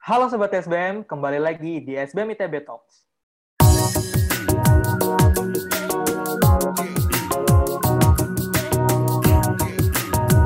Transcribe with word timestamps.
Halo 0.00 0.32
Sobat 0.32 0.48
SBM, 0.56 1.04
kembali 1.04 1.36
lagi 1.36 1.84
di 1.84 1.92
SBM 1.92 2.32
ITB 2.32 2.64
Talks. 2.64 3.04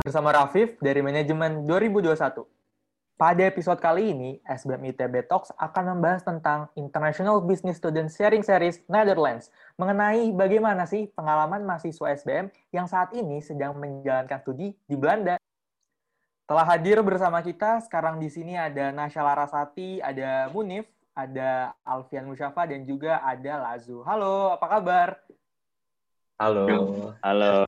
Bersama 0.03 0.35
Rafif 0.35 0.75
dari 0.83 0.99
Manajemen 1.07 1.63
2021. 1.71 2.43
Pada 3.15 3.43
episode 3.47 3.79
kali 3.79 4.11
ini, 4.11 4.43
SBM 4.43 4.91
ITB 4.91 5.31
Talks 5.31 5.55
akan 5.55 5.95
membahas 5.95 6.27
tentang 6.27 6.67
International 6.75 7.39
Business 7.39 7.79
Student 7.79 8.11
Sharing 8.11 8.43
Series 8.43 8.83
Netherlands, 8.91 9.55
mengenai 9.79 10.35
bagaimana 10.35 10.83
sih 10.83 11.07
pengalaman 11.15 11.63
mahasiswa 11.63 12.11
SBM 12.11 12.51
yang 12.75 12.91
saat 12.91 13.15
ini 13.15 13.39
sedang 13.39 13.79
menjalankan 13.79 14.43
studi 14.43 14.75
di 14.91 14.99
Belanda. 14.99 15.39
Telah 16.45 16.77
hadir 16.77 17.01
bersama 17.01 17.41
kita, 17.41 17.81
sekarang 17.89 18.21
di 18.21 18.29
sini 18.29 18.53
ada 18.53 18.93
Nasya 18.93 19.25
Larasati, 19.25 20.05
ada 20.05 20.53
Munif, 20.53 20.85
ada 21.17 21.73
Alfian 21.81 22.29
Musyafa, 22.29 22.69
dan 22.69 22.85
juga 22.85 23.25
ada 23.25 23.65
Lazu. 23.65 24.05
Halo, 24.05 24.53
apa 24.53 24.67
kabar? 24.69 25.09
Halo. 26.37 26.69
Halo. 27.25 27.65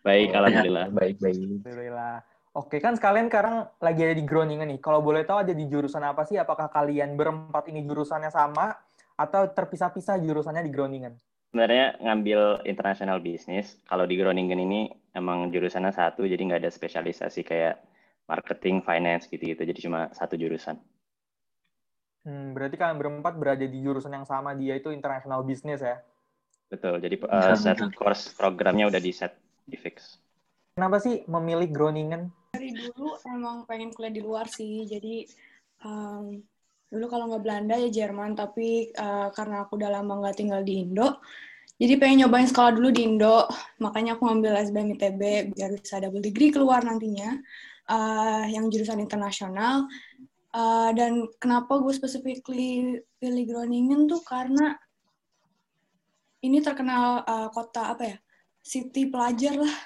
Baik, 0.00 0.32
alhamdulillah. 0.32 0.88
Baik, 0.96 1.20
baik. 1.20 1.36
Alhamdulillah. 1.36 2.24
Oke, 2.56 2.80
kan 2.80 2.96
sekalian 2.96 3.28
sekarang 3.28 3.68
lagi 3.76 4.00
ada 4.00 4.16
di 4.16 4.24
Groningen 4.24 4.64
nih. 4.72 4.80
Kalau 4.80 5.04
boleh 5.04 5.28
tahu 5.28 5.44
ada 5.44 5.52
di 5.52 5.68
jurusan 5.68 6.08
apa 6.08 6.24
sih? 6.24 6.40
Apakah 6.40 6.72
kalian 6.72 7.20
berempat 7.20 7.68
ini 7.68 7.84
jurusannya 7.84 8.32
sama 8.32 8.72
atau 9.12 9.44
terpisah-pisah 9.52 10.24
jurusannya 10.24 10.64
di 10.64 10.72
Groningen? 10.72 11.20
Sebenarnya 11.52 12.00
ngambil 12.00 12.64
international 12.64 13.20
business. 13.20 13.76
Kalau 13.84 14.08
di 14.08 14.16
Groningen 14.16 14.56
ini 14.56 15.03
emang 15.14 15.48
jurusannya 15.48 15.94
satu, 15.94 16.26
jadi 16.26 16.38
nggak 16.38 16.60
ada 16.66 16.72
spesialisasi 16.74 17.46
kayak 17.46 17.80
marketing, 18.28 18.82
finance 18.82 19.30
gitu-gitu. 19.30 19.62
Jadi 19.62 19.80
cuma 19.86 20.10
satu 20.12 20.34
jurusan. 20.34 20.76
Hmm, 22.24 22.56
berarti 22.56 22.76
kalian 22.76 22.98
berempat 22.98 23.34
berada 23.36 23.64
di 23.64 23.78
jurusan 23.80 24.12
yang 24.12 24.26
sama, 24.28 24.52
dia 24.58 24.76
itu 24.76 24.90
international 24.90 25.46
business 25.46 25.80
ya? 25.80 26.00
Betul. 26.72 26.98
Jadi 26.98 27.20
uh, 27.28 27.54
set 27.54 27.78
course 27.94 28.32
programnya 28.34 28.88
udah 28.88 28.98
di 28.98 29.12
set, 29.12 29.36
di 29.68 29.76
fix. 29.76 30.18
Kenapa 30.74 30.98
sih 30.98 31.22
memilih 31.30 31.70
Groningen? 31.70 32.32
dari 32.54 32.70
dulu 32.70 33.18
emang 33.26 33.66
pengen 33.66 33.90
kuliah 33.90 34.14
di 34.14 34.22
luar 34.22 34.46
sih 34.46 34.86
jadi 34.86 35.26
um, 35.82 36.38
dulu 36.86 37.04
kalau 37.10 37.26
nggak 37.26 37.42
Belanda 37.42 37.74
ya 37.74 37.90
Jerman 37.90 38.38
tapi 38.38 38.94
uh, 38.94 39.34
karena 39.34 39.66
aku 39.66 39.74
udah 39.74 39.90
lama 39.90 40.22
nggak 40.22 40.38
tinggal 40.38 40.62
di 40.62 40.86
Indo 40.86 41.18
jadi 41.74 41.98
pengen 41.98 42.26
nyobain 42.26 42.46
sekolah 42.46 42.70
dulu 42.70 42.94
di 42.94 43.02
Indo. 43.02 43.50
Makanya 43.82 44.14
aku 44.14 44.30
ngambil 44.30 44.62
SBM 44.70 44.94
ITB 44.94 45.20
biar 45.58 45.70
bisa 45.74 45.98
double 45.98 46.22
degree 46.22 46.54
keluar 46.54 46.86
nantinya 46.86 47.34
uh, 47.90 48.46
yang 48.46 48.70
jurusan 48.70 49.02
internasional. 49.02 49.90
Uh, 50.54 50.94
dan 50.94 51.26
kenapa 51.42 51.82
gue 51.82 51.90
specifically 51.90 53.02
pilih 53.18 53.44
Groningen 53.50 54.06
tuh 54.06 54.22
karena 54.22 54.78
ini 56.46 56.62
terkenal 56.62 57.26
uh, 57.26 57.50
kota 57.50 57.90
apa 57.90 58.02
ya 58.06 58.16
city 58.62 59.10
pelajar 59.10 59.58
lah. 59.58 59.76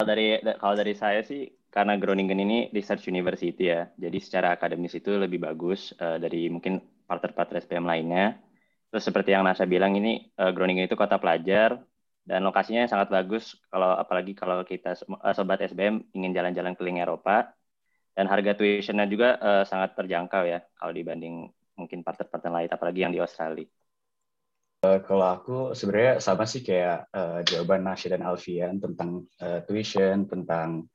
Kalau 0.00 0.06
dari 0.08 0.40
kalau 0.58 0.74
dari 0.74 0.94
saya 0.98 1.22
sih 1.22 1.46
karena 1.70 1.94
Groningen 1.94 2.42
ini 2.42 2.58
research 2.74 3.06
university 3.06 3.70
ya, 3.70 3.86
jadi 3.94 4.18
secara 4.18 4.58
akademis 4.58 4.98
itu 4.98 5.14
lebih 5.14 5.38
bagus 5.38 5.94
uh, 6.02 6.18
dari 6.18 6.50
mungkin 6.50 6.82
partner-partner 7.06 7.62
SPM 7.62 7.86
lainnya. 7.86 8.49
Terus 8.90 9.04
seperti 9.06 9.30
yang 9.30 9.46
Nasa 9.46 9.64
bilang 9.70 9.94
ini 9.94 10.34
uh, 10.34 10.50
Groningen 10.50 10.90
itu 10.90 10.98
kota 10.98 11.16
pelajar 11.22 11.78
dan 12.26 12.42
lokasinya 12.42 12.84
sangat 12.90 13.08
bagus 13.08 13.54
kalau 13.70 13.94
apalagi 13.94 14.34
kalau 14.34 14.60
kita 14.66 14.98
uh, 14.98 15.34
sobat 15.34 15.62
SBM 15.62 16.10
ingin 16.14 16.34
jalan-jalan 16.34 16.74
keliling 16.74 17.00
Eropa 17.00 17.54
dan 18.18 18.26
harga 18.26 18.58
tuitionnya 18.58 19.06
juga 19.06 19.38
uh, 19.38 19.62
sangat 19.62 19.94
terjangkau 19.94 20.42
ya 20.42 20.58
kalau 20.74 20.90
dibanding 20.90 21.48
mungkin 21.78 22.02
partner-partner 22.02 22.52
lain 22.52 22.70
apalagi 22.70 23.00
yang 23.06 23.14
di 23.14 23.22
Australia. 23.22 23.64
Uh, 24.80 24.98
kalau 25.06 25.26
aku 25.28 25.56
sebenarnya 25.76 26.18
sama 26.18 26.44
sih 26.48 26.64
kayak 26.66 27.08
uh, 27.14 27.40
jawaban 27.46 27.86
Nasya 27.86 28.16
dan 28.16 28.26
Alfian 28.26 28.80
tentang 28.82 29.28
uh, 29.38 29.60
tuition, 29.64 30.26
tentang 30.26 30.88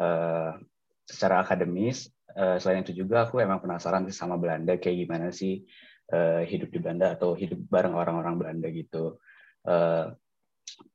uh, 0.00 0.56
secara 1.04 1.44
akademis. 1.44 2.08
Uh, 2.32 2.56
selain 2.56 2.80
itu 2.80 2.96
juga 2.96 3.28
aku 3.28 3.44
emang 3.44 3.60
penasaran 3.60 4.08
sih 4.08 4.16
sama 4.16 4.40
Belanda 4.40 4.80
kayak 4.80 5.04
gimana 5.04 5.28
sih 5.28 5.68
uh, 6.10 6.42
hidup 6.42 6.68
di 6.72 6.78
Belanda 6.82 7.14
atau 7.14 7.38
hidup 7.38 7.58
bareng 7.70 7.94
orang-orang 7.94 8.34
Belanda 8.40 8.68
gitu. 8.72 9.22
Uh, 9.62 10.10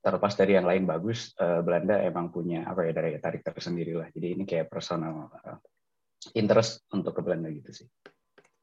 terlepas 0.02 0.34
dari 0.34 0.58
yang 0.58 0.68
lain 0.68 0.84
bagus, 0.84 1.32
uh, 1.38 1.62
Belanda 1.62 2.02
emang 2.02 2.34
punya 2.34 2.66
apa 2.66 2.84
ya 2.88 2.92
dari 2.92 3.16
tarik 3.22 3.46
tersendiri 3.46 3.94
lah. 3.96 4.08
Jadi 4.12 4.28
ini 4.36 4.44
kayak 4.44 4.68
personal 4.68 5.32
uh, 5.32 5.60
interest 6.34 6.84
untuk 6.92 7.16
ke 7.16 7.22
Belanda 7.24 7.48
gitu 7.54 7.84
sih. 7.84 7.88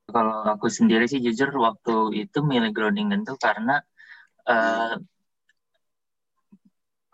Kalau 0.04 0.44
aku 0.44 0.68
sendiri 0.68 1.08
sih 1.08 1.22
jujur 1.24 1.48
waktu 1.56 2.28
itu 2.28 2.44
milih 2.44 2.76
Groningen 2.76 3.24
tuh 3.24 3.40
karena 3.40 3.80
uh, 4.44 5.00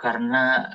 karena 0.00 0.74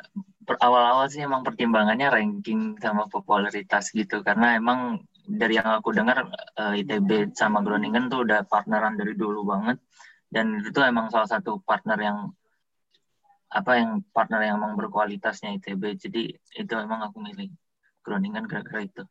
awal-awal 0.61 1.09
sih 1.09 1.25
emang 1.25 1.41
pertimbangannya 1.41 2.07
ranking 2.13 2.77
sama 2.77 3.09
popularitas 3.09 3.89
gitu 3.91 4.21
karena 4.21 4.55
emang 4.55 5.01
dari 5.25 5.57
yang 5.57 5.81
aku 5.81 5.89
dengar 5.91 6.29
uh, 6.57 6.73
ITB 6.77 7.33
sama 7.33 7.65
Groningen 7.65 8.07
tuh 8.07 8.23
udah 8.23 8.45
partneran 8.45 8.95
dari 8.95 9.17
dulu 9.17 9.41
banget 9.45 9.81
dan 10.29 10.61
itu 10.61 10.79
emang 10.81 11.09
salah 11.09 11.29
satu 11.29 11.61
partner 11.65 11.97
yang 11.97 12.17
apa 13.49 13.71
yang 13.77 14.03
partner 14.13 14.41
yang 14.45 14.61
emang 14.61 14.77
berkualitasnya 14.77 15.57
ITB 15.57 15.97
jadi 15.97 16.23
itu 16.37 16.73
emang 16.77 17.05
aku 17.09 17.21
milih 17.21 17.49
Groningen 18.05 18.45
gara-gara 18.45 18.85
itu. 18.85 19.03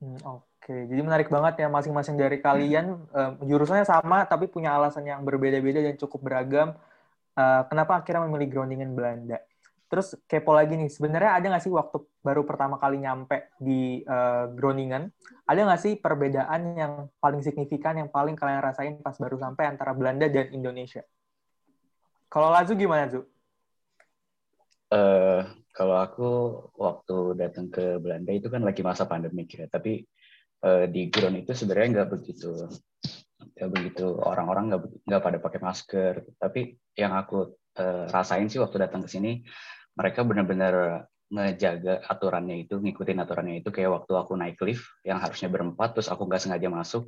Hmm, 0.00 0.16
Oke, 0.24 0.44
okay. 0.60 0.80
jadi 0.88 1.00
menarik 1.00 1.28
banget 1.32 1.64
ya 1.64 1.68
masing-masing 1.72 2.16
dari 2.20 2.40
kalian 2.40 3.08
uh, 3.12 3.36
jurusannya 3.40 3.88
sama 3.88 4.28
tapi 4.28 4.48
punya 4.48 4.76
alasan 4.76 5.08
yang 5.08 5.24
berbeda-beda 5.24 5.80
dan 5.80 5.96
cukup 5.96 6.20
beragam. 6.28 6.76
Uh, 7.36 7.64
kenapa 7.72 8.00
akhirnya 8.00 8.28
memilih 8.28 8.52
Groningen 8.52 8.92
Belanda? 8.92 9.40
Terus 9.90 10.14
kepo 10.30 10.54
lagi 10.54 10.78
nih, 10.78 10.86
sebenarnya 10.86 11.34
ada 11.34 11.46
nggak 11.50 11.64
sih 11.66 11.74
waktu 11.74 11.98
baru 12.22 12.46
pertama 12.46 12.78
kali 12.78 13.02
nyampe 13.02 13.50
di 13.58 14.06
uh, 14.06 14.46
Groningen, 14.54 15.10
ada 15.50 15.60
nggak 15.66 15.82
sih 15.82 15.98
perbedaan 15.98 16.78
yang 16.78 16.92
paling 17.18 17.42
signifikan 17.42 17.98
yang 17.98 18.06
paling 18.06 18.38
kalian 18.38 18.62
rasain 18.62 19.02
pas 19.02 19.18
baru 19.18 19.34
sampai 19.42 19.66
antara 19.66 19.90
Belanda 19.90 20.30
dan 20.30 20.46
Indonesia? 20.54 21.02
Kalau 22.30 22.54
Lazu 22.54 22.78
gimana, 22.78 23.10
Zu? 23.10 23.26
Uh, 24.94 25.42
kalau 25.74 25.98
aku 25.98 26.28
waktu 26.78 27.34
datang 27.34 27.66
ke 27.66 27.98
Belanda 27.98 28.30
itu 28.30 28.46
kan 28.46 28.62
lagi 28.62 28.86
masa 28.86 29.10
pandemik 29.10 29.58
ya, 29.58 29.66
tapi 29.66 30.06
uh, 30.62 30.86
di 30.86 31.10
ground 31.10 31.42
itu 31.42 31.50
sebenarnya 31.50 31.98
nggak 31.98 32.10
begitu 32.14 32.70
nggak 33.58 33.70
begitu 33.74 34.06
orang-orang 34.22 34.70
nggak 34.70 34.82
nggak 35.02 35.22
pada 35.22 35.38
pakai 35.42 35.60
masker. 35.60 36.14
Tapi 36.38 36.78
yang 36.94 37.10
aku 37.18 37.58
uh, 37.82 38.04
rasain 38.06 38.46
sih 38.46 38.62
waktu 38.62 38.86
datang 38.86 39.02
ke 39.02 39.10
sini, 39.10 39.42
mereka 39.96 40.20
benar-benar 40.26 41.06
ngejaga 41.30 42.02
aturannya 42.10 42.66
itu, 42.66 42.78
ngikutin 42.82 43.18
aturannya 43.22 43.62
itu 43.62 43.70
kayak 43.70 43.90
waktu 44.02 44.12
aku 44.18 44.32
naik 44.34 44.58
lift 44.66 44.86
yang 45.06 45.22
harusnya 45.22 45.46
berempat, 45.46 45.94
terus 45.94 46.10
aku 46.10 46.26
nggak 46.26 46.42
sengaja 46.42 46.66
masuk, 46.66 47.06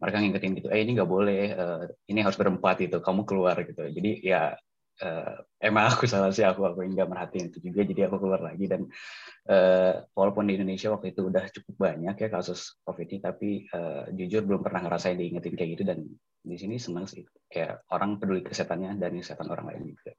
mereka 0.00 0.16
ngingetin 0.16 0.52
gitu, 0.56 0.68
eh 0.72 0.80
ini 0.80 0.96
nggak 0.96 1.10
boleh, 1.10 1.42
uh, 1.52 1.84
ini 2.08 2.24
harus 2.24 2.40
berempat 2.40 2.80
gitu, 2.80 3.04
kamu 3.04 3.28
keluar 3.28 3.56
gitu. 3.60 3.84
Jadi 3.84 4.24
ya 4.24 4.56
uh, 5.04 5.36
emang 5.60 5.92
aku 5.92 6.04
salah 6.04 6.30
sih 6.32 6.44
aku 6.44 6.64
aku 6.64 6.84
nggak 6.84 7.08
merhatiin 7.08 7.48
itu 7.50 7.58
juga 7.64 7.84
jadi 7.84 8.08
aku 8.08 8.16
keluar 8.20 8.40
lagi 8.44 8.64
dan 8.68 8.86
uh, 9.48 10.04
walaupun 10.12 10.48
di 10.48 10.60
Indonesia 10.60 10.92
waktu 10.92 11.16
itu 11.16 11.28
udah 11.28 11.44
cukup 11.50 11.74
banyak 11.76 12.16
ya 12.16 12.28
kasus 12.28 12.80
COVID 12.84 13.08
ini 13.08 13.20
tapi 13.20 13.48
uh, 13.72 14.08
jujur 14.12 14.44
belum 14.44 14.60
pernah 14.60 14.84
ngerasain 14.84 15.16
diingetin 15.16 15.56
kayak 15.56 15.70
gitu 15.76 15.84
dan 15.88 15.98
di 16.40 16.56
sini 16.56 16.80
senang 16.80 17.04
sih 17.04 17.24
kayak 17.48 17.84
orang 17.92 18.16
peduli 18.16 18.40
kesehatannya 18.44 18.96
dan 18.96 19.12
kesehatan 19.20 19.48
orang 19.52 19.66
lain 19.72 19.92
juga. 19.92 20.12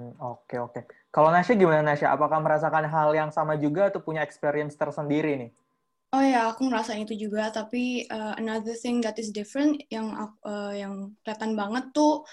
Oke 0.00 0.56
oke. 0.56 0.80
Kalau 1.12 1.28
Nasya 1.28 1.54
gimana 1.54 1.84
Nasya? 1.84 2.16
Apakah 2.16 2.40
merasakan 2.40 2.88
hal 2.88 3.12
yang 3.12 3.28
sama 3.28 3.60
juga 3.60 3.92
atau 3.92 4.00
punya 4.00 4.24
experience 4.24 4.74
tersendiri 4.74 5.36
nih? 5.36 5.50
Oh 6.12 6.20
ya, 6.20 6.52
aku 6.52 6.68
ngerasain 6.68 7.04
itu 7.04 7.28
juga. 7.28 7.48
Tapi 7.52 8.08
uh, 8.08 8.36
another 8.36 8.76
thing 8.76 9.00
that 9.04 9.16
is 9.20 9.32
different 9.32 9.80
yang 9.92 10.12
uh, 10.44 10.72
yang 10.72 11.12
kelihatan 11.24 11.56
banget 11.56 11.88
tuh 11.96 12.24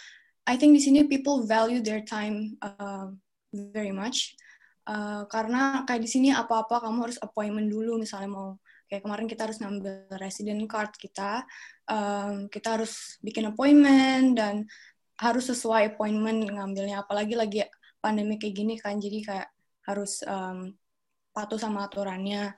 I 0.49 0.57
think 0.57 0.73
di 0.73 0.81
sini 0.81 1.05
people 1.05 1.45
value 1.45 1.83
their 1.83 2.01
time 2.01 2.57
uh, 2.63 3.11
very 3.53 3.93
much. 3.93 4.33
Uh, 4.89 5.29
karena 5.29 5.85
kayak 5.85 6.01
di 6.01 6.09
sini 6.09 6.33
apa-apa 6.33 6.81
kamu 6.81 7.05
harus 7.05 7.19
appointment 7.21 7.69
dulu 7.69 8.01
misalnya 8.01 8.29
mau 8.31 8.57
kayak 8.89 9.05
kemarin 9.05 9.29
kita 9.29 9.45
harus 9.45 9.61
ngambil 9.61 10.09
resident 10.17 10.65
card 10.65 10.97
kita, 10.97 11.45
um, 11.85 12.49
kita 12.49 12.81
harus 12.81 13.21
bikin 13.21 13.53
appointment 13.53 14.33
dan 14.33 14.65
harus 15.19 15.51
sesuai 15.51 15.95
appointment 15.95 16.47
ngambilnya 16.47 17.03
apalagi 17.03 17.35
lagi 17.35 17.59
pandemi 17.99 18.39
kayak 18.39 18.55
gini 18.55 18.75
kan 18.79 18.95
jadi 18.95 19.19
kayak 19.19 19.49
harus 19.83 20.23
um, 20.23 20.71
patuh 21.35 21.59
sama 21.59 21.87
aturannya. 21.87 22.55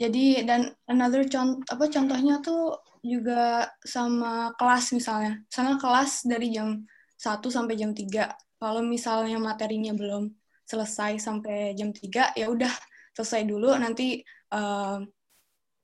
Jadi 0.00 0.42
dan 0.48 0.72
another 0.88 1.28
contoh 1.28 1.60
apa 1.68 1.84
contohnya 1.92 2.40
tuh 2.40 2.80
juga 3.04 3.68
sama 3.84 4.52
kelas 4.56 4.96
misalnya. 4.96 5.44
Sama 5.52 5.76
kelas 5.76 6.24
dari 6.24 6.50
jam 6.50 6.82
1 7.20 7.48
sampai 7.52 7.74
jam 7.76 7.92
3. 7.92 8.32
Kalau 8.60 8.82
misalnya 8.84 9.36
materinya 9.40 9.92
belum 9.92 10.32
selesai 10.64 11.20
sampai 11.20 11.76
jam 11.76 11.92
3, 11.92 12.32
ya 12.36 12.46
udah 12.48 12.72
selesai 13.12 13.44
dulu 13.44 13.76
nanti 13.76 14.24
uh, 14.56 15.04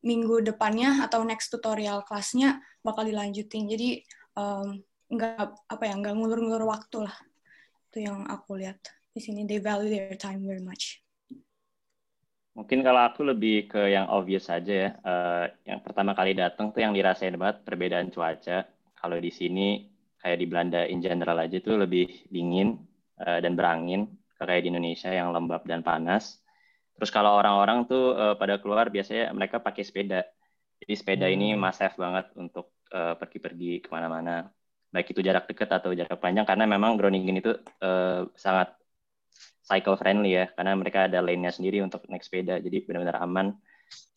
minggu 0.07 0.47
depannya 0.47 1.03
atau 1.05 1.27
next 1.27 1.51
tutorial 1.51 2.07
kelasnya 2.07 2.63
bakal 2.87 3.03
dilanjutin 3.03 3.67
jadi 3.67 3.91
um, 4.39 4.79
nggak 5.07 5.71
apa 5.71 5.83
ya 5.87 5.95
nggak 5.99 6.15
ngulur-ngulur 6.19 6.67
waktu 6.67 7.07
lah 7.07 7.17
itu 7.93 8.07
yang 8.07 8.27
aku 8.27 8.59
lihat 8.59 8.79
di 9.15 9.21
sini 9.23 9.47
they 9.47 9.63
value 9.63 9.91
their 9.91 10.19
time 10.19 10.43
very 10.43 10.63
much 10.63 11.01
mungkin 12.57 12.83
kalau 12.83 13.07
aku 13.07 13.23
lebih 13.23 13.71
ke 13.71 13.93
yang 13.93 14.11
obvious 14.11 14.49
saja 14.49 14.73
ya 14.73 14.91
uh, 15.05 15.45
yang 15.69 15.81
pertama 15.85 16.17
kali 16.17 16.35
datang 16.35 16.73
tuh 16.73 16.83
yang 16.83 16.97
dirasain 16.97 17.37
banget 17.37 17.63
perbedaan 17.63 18.09
cuaca 18.11 18.67
kalau 18.97 19.17
di 19.21 19.31
sini 19.31 19.87
kayak 20.27 20.43
di 20.43 20.47
Belanda 20.51 20.83
in 20.89 20.99
general 20.99 21.39
aja 21.39 21.63
tuh 21.63 21.79
lebih 21.79 22.27
dingin 22.33 22.75
uh, 23.23 23.39
dan 23.39 23.55
berangin 23.55 24.11
kayak 24.37 24.67
di 24.67 24.69
Indonesia 24.69 25.09
yang 25.09 25.33
lembab 25.33 25.65
dan 25.65 25.81
panas. 25.81 26.43
Terus 26.97 27.13
kalau 27.13 27.37
orang-orang 27.37 27.89
tuh 27.89 28.13
uh, 28.17 28.35
pada 28.37 28.61
keluar 28.61 28.89
biasanya 28.93 29.33
mereka 29.33 29.61
pakai 29.61 29.85
sepeda. 29.85 30.25
Jadi 30.83 30.93
sepeda 30.93 31.27
hmm. 31.29 31.35
ini 31.37 31.49
must 31.57 31.81
banget 31.97 32.27
untuk 32.37 32.77
uh, 32.93 33.17
pergi-pergi 33.17 33.85
ke 33.85 33.89
mana-mana. 33.89 34.49
Baik 34.97 35.13
itu 35.13 35.21
jarak 35.21 35.45
dekat 35.45 35.69
atau 35.69 35.93
jarak 35.93 36.17
panjang 36.17 36.49
karena 36.49 36.65
memang 36.65 36.97
Groningen 36.97 37.37
itu 37.37 37.53
uh, 37.85 38.25
sangat 38.33 38.73
cycle 39.61 40.01
friendly 40.01 40.41
ya 40.41 40.49
karena 40.57 40.73
mereka 40.73 41.05
ada 41.05 41.21
lane-nya 41.21 41.53
sendiri 41.53 41.85
untuk 41.85 42.09
naik 42.09 42.25
sepeda. 42.25 42.57
Jadi 42.57 42.89
benar-benar 42.89 43.21
aman 43.21 43.53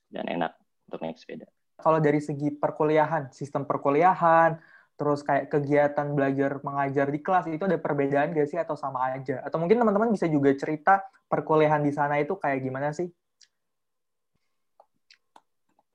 dan 0.08 0.24
enak 0.32 0.56
untuk 0.88 1.04
naik 1.04 1.20
sepeda. 1.20 1.52
Kalau 1.76 2.00
dari 2.00 2.24
segi 2.24 2.56
perkuliahan, 2.56 3.28
sistem 3.36 3.68
perkuliahan, 3.68 4.56
terus 4.96 5.20
kayak 5.20 5.52
kegiatan 5.52 6.16
belajar 6.16 6.64
mengajar 6.64 7.08
di 7.12 7.20
kelas 7.20 7.52
itu 7.52 7.64
ada 7.68 7.76
perbedaan 7.76 8.32
gak 8.32 8.48
sih 8.48 8.60
atau 8.60 8.80
sama 8.80 9.12
aja? 9.12 9.44
Atau 9.44 9.60
mungkin 9.60 9.84
teman-teman 9.84 10.16
bisa 10.16 10.32
juga 10.32 10.56
cerita 10.56 11.04
perkuliahan 11.28 11.84
di 11.84 11.92
sana 11.92 12.24
itu 12.24 12.40
kayak 12.40 12.60
gimana 12.64 12.96
sih? 12.96 13.12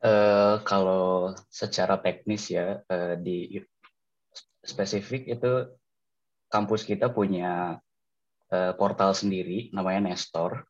Uh, 0.05 0.61
kalau 0.69 1.33
secara 1.49 1.97
teknis 1.97 2.53
ya 2.53 2.85
uh, 2.93 3.17
di 3.17 3.57
spesifik 4.65 5.29
itu 5.29 5.71
kampus 6.49 6.83
kita 6.89 7.13
punya 7.13 7.79
uh, 8.51 8.73
portal 8.75 9.13
sendiri 9.13 9.71
namanya 9.71 10.11
Nestor. 10.13 10.65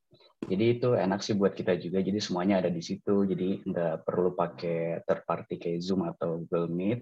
Jadi 0.45 0.77
itu 0.77 0.93
enak 0.93 1.25
sih 1.25 1.33
buat 1.33 1.57
kita 1.57 1.81
juga. 1.81 2.05
Jadi 2.05 2.21
semuanya 2.21 2.61
ada 2.61 2.69
di 2.69 2.85
situ. 2.85 3.25
Jadi 3.25 3.65
nggak 3.65 4.05
perlu 4.05 4.37
pakai 4.37 5.01
third 5.09 5.25
party 5.25 5.57
kayak 5.57 5.81
Zoom 5.81 6.05
atau 6.05 6.45
Google 6.45 6.69
Meet 6.69 7.01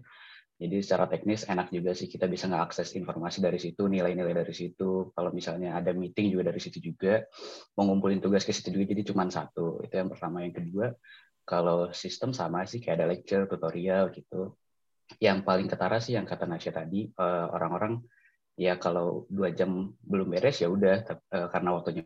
jadi 0.62 0.78
secara 0.78 1.10
teknis 1.10 1.42
enak 1.42 1.74
juga 1.74 1.90
sih 1.90 2.06
kita 2.06 2.30
bisa 2.30 2.46
ngeakses 2.46 2.94
informasi 2.94 3.42
dari 3.42 3.58
situ, 3.58 3.90
nilai-nilai 3.90 4.30
dari 4.30 4.54
situ. 4.54 5.10
Kalau 5.10 5.34
misalnya 5.34 5.74
ada 5.74 5.90
meeting 5.90 6.30
juga 6.30 6.54
dari 6.54 6.62
situ 6.62 6.78
juga, 6.78 7.26
mau 7.74 7.90
ngumpulin 7.90 8.22
tugas 8.22 8.46
ke 8.46 8.54
situ 8.54 8.70
juga 8.70 8.94
jadi 8.94 9.02
cuma 9.02 9.26
satu. 9.26 9.82
Itu 9.82 9.90
yang 9.98 10.06
pertama. 10.06 10.46
Yang 10.46 10.62
kedua, 10.62 10.94
kalau 11.42 11.90
sistem 11.90 12.30
sama 12.30 12.62
sih 12.70 12.78
kayak 12.78 13.02
ada 13.02 13.06
lecture, 13.10 13.50
tutorial 13.50 14.14
gitu. 14.14 14.54
Yang 15.19 15.38
paling 15.44 15.69
ketara 15.69 15.99
sih 16.00 16.14
yang 16.17 16.25
kata 16.25 16.47
Nasya 16.47 16.73
tadi, 16.73 17.11
eh, 17.11 17.47
orang-orang 17.53 18.00
ya 18.56 18.76
kalau 18.76 19.25
dua 19.32 19.50
jam 19.53 19.93
belum 20.00 20.29
beres 20.32 20.61
ya 20.61 20.69
udah, 20.70 20.97
eh, 21.09 21.49
karena 21.50 21.70
waktunya 21.75 22.03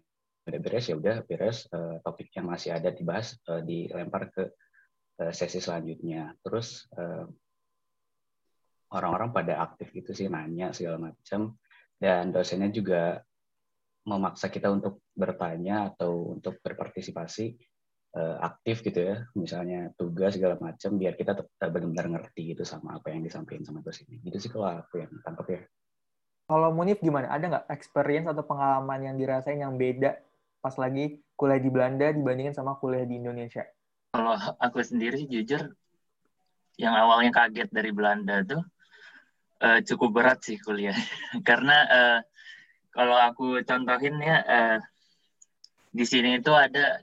udah 0.47 0.61
beres 0.63 0.87
ya 0.87 0.95
udah 0.97 1.17
beres, 1.27 1.67
eh, 1.71 1.99
topik 2.03 2.31
yang 2.35 2.47
masih 2.49 2.75
ada 2.75 2.91
dibahas, 2.95 3.39
dilempar 3.67 4.31
ke 4.31 4.45
sesi 5.33 5.65
selanjutnya. 5.65 6.37
Terus 6.45 6.85
orang-orang 8.93 9.33
pada 9.33 9.65
aktif 9.65 9.91
gitu 9.91 10.13
sih 10.13 10.29
nanya 10.29 10.77
segala 10.77 11.11
macam 11.11 11.57
dan 11.97 12.31
dosennya 12.31 12.69
juga 12.69 13.25
memaksa 14.07 14.53
kita 14.53 14.71
untuk 14.71 15.03
bertanya 15.17 15.91
atau 15.91 16.37
untuk 16.39 16.63
berpartisipasi 16.63 17.57
aktif 18.17 18.81
gitu 18.81 19.01
ya. 19.13 19.17
Misalnya 19.37 19.93
tugas 19.95 20.35
segala 20.37 20.57
macam 20.57 20.97
biar 20.97 21.15
kita 21.15 21.37
benar-benar 21.61 22.07
ngerti 22.09 22.57
gitu 22.57 22.65
sama 22.65 22.97
apa 22.97 23.13
yang 23.13 23.21
disampaikan 23.21 23.65
sama 23.65 23.85
dosennya 23.85 24.17
gitu 24.25 24.37
sih 24.41 24.51
kalau 24.51 24.81
aku 24.81 25.05
yang 25.05 25.13
tangkap 25.21 25.47
ya. 25.53 25.61
Kalau 26.47 26.71
Munif 26.71 27.03
gimana? 27.03 27.27
Ada 27.29 27.45
nggak 27.51 27.67
experience 27.75 28.31
atau 28.31 28.47
pengalaman 28.47 29.03
yang 29.03 29.17
dirasain 29.19 29.59
yang 29.59 29.75
beda 29.75 30.15
pas 30.63 30.75
lagi 30.79 31.19
kuliah 31.35 31.61
di 31.61 31.71
Belanda 31.71 32.07
dibandingin 32.15 32.55
sama 32.55 32.79
kuliah 32.79 33.03
di 33.03 33.19
Indonesia? 33.19 33.67
Kalau 34.15 34.39
aku 34.63 34.79
sendiri 34.81 35.27
jujur 35.27 35.75
yang 36.79 36.95
awalnya 36.95 37.35
kaget 37.35 37.69
dari 37.73 37.91
Belanda 37.91 38.47
tuh 38.47 38.63
uh, 39.61 39.81
cukup 39.83 40.23
berat 40.23 40.39
sih 40.47 40.57
kuliah. 40.63 40.97
Karena 41.49 41.77
uh, 41.87 42.19
kalau 42.95 43.17
aku 43.19 43.61
contohin 43.67 44.17
ya 44.23 44.37
uh, 44.47 44.79
di 45.93 46.05
sini 46.05 46.39
itu 46.41 46.53
ada 46.53 47.01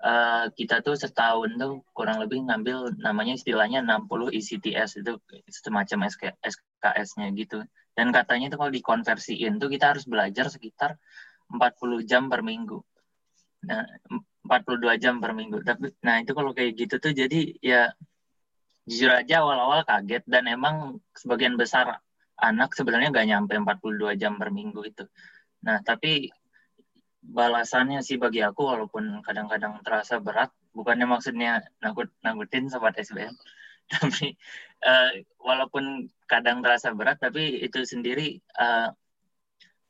uh, 0.00 0.46
kita 0.56 0.80
tuh 0.80 0.96
setahun 0.96 1.56
tuh 1.60 1.84
kurang 1.92 2.20
lebih 2.24 2.44
ngambil 2.48 2.96
namanya 3.00 3.36
istilahnya 3.36 3.84
60 3.84 4.32
ECTS 4.32 5.04
itu 5.04 5.12
semacam 5.48 6.08
SK, 6.08 6.36
SKS-nya 6.40 7.28
gitu. 7.36 7.64
Dan 7.92 8.10
katanya 8.14 8.48
itu 8.48 8.56
kalau 8.56 8.72
dikonversiin 8.72 9.60
tuh 9.60 9.68
kita 9.68 9.92
harus 9.96 10.08
belajar 10.08 10.48
sekitar 10.48 10.96
40 11.52 12.08
jam 12.08 12.32
per 12.32 12.40
minggu. 12.40 12.80
Nah 13.68 13.84
42 14.46 14.96
jam 15.02 15.20
per 15.20 15.36
minggu. 15.36 15.60
Tapi 15.60 15.92
nah 16.00 16.16
itu 16.18 16.32
kalau 16.32 16.56
kayak 16.56 16.72
gitu 16.80 16.96
tuh 16.96 17.12
jadi 17.12 17.40
ya 17.60 17.92
jujur 18.88 19.12
aja 19.12 19.44
awal-awal 19.44 19.84
kaget 19.84 20.24
dan 20.26 20.48
emang 20.48 20.98
sebagian 21.14 21.54
besar 21.54 22.00
anak 22.40 22.72
sebenarnya 22.72 23.12
nggak 23.12 23.28
nyampe 23.28 23.54
42 23.60 24.16
jam 24.16 24.40
per 24.40 24.48
minggu 24.48 24.80
itu. 24.88 25.04
Nah, 25.60 25.84
tapi 25.84 26.32
balasannya 27.20 28.00
sih 28.00 28.16
bagi 28.16 28.40
aku 28.40 28.64
walaupun 28.64 29.20
kadang-kadang 29.20 29.80
terasa 29.84 30.16
berat, 30.18 30.50
bukannya 30.72 31.04
maksudnya 31.04 31.60
nakut 31.84 32.08
nakutin 32.24 32.72
sobat 32.72 32.96
SBM, 32.96 33.36
tapi 33.92 34.34
uh, 34.84 35.12
walaupun 35.40 36.08
kadang 36.24 36.64
terasa 36.64 36.96
berat, 36.96 37.20
tapi 37.20 37.60
itu 37.60 37.84
sendiri 37.84 38.40
uh, 38.56 38.88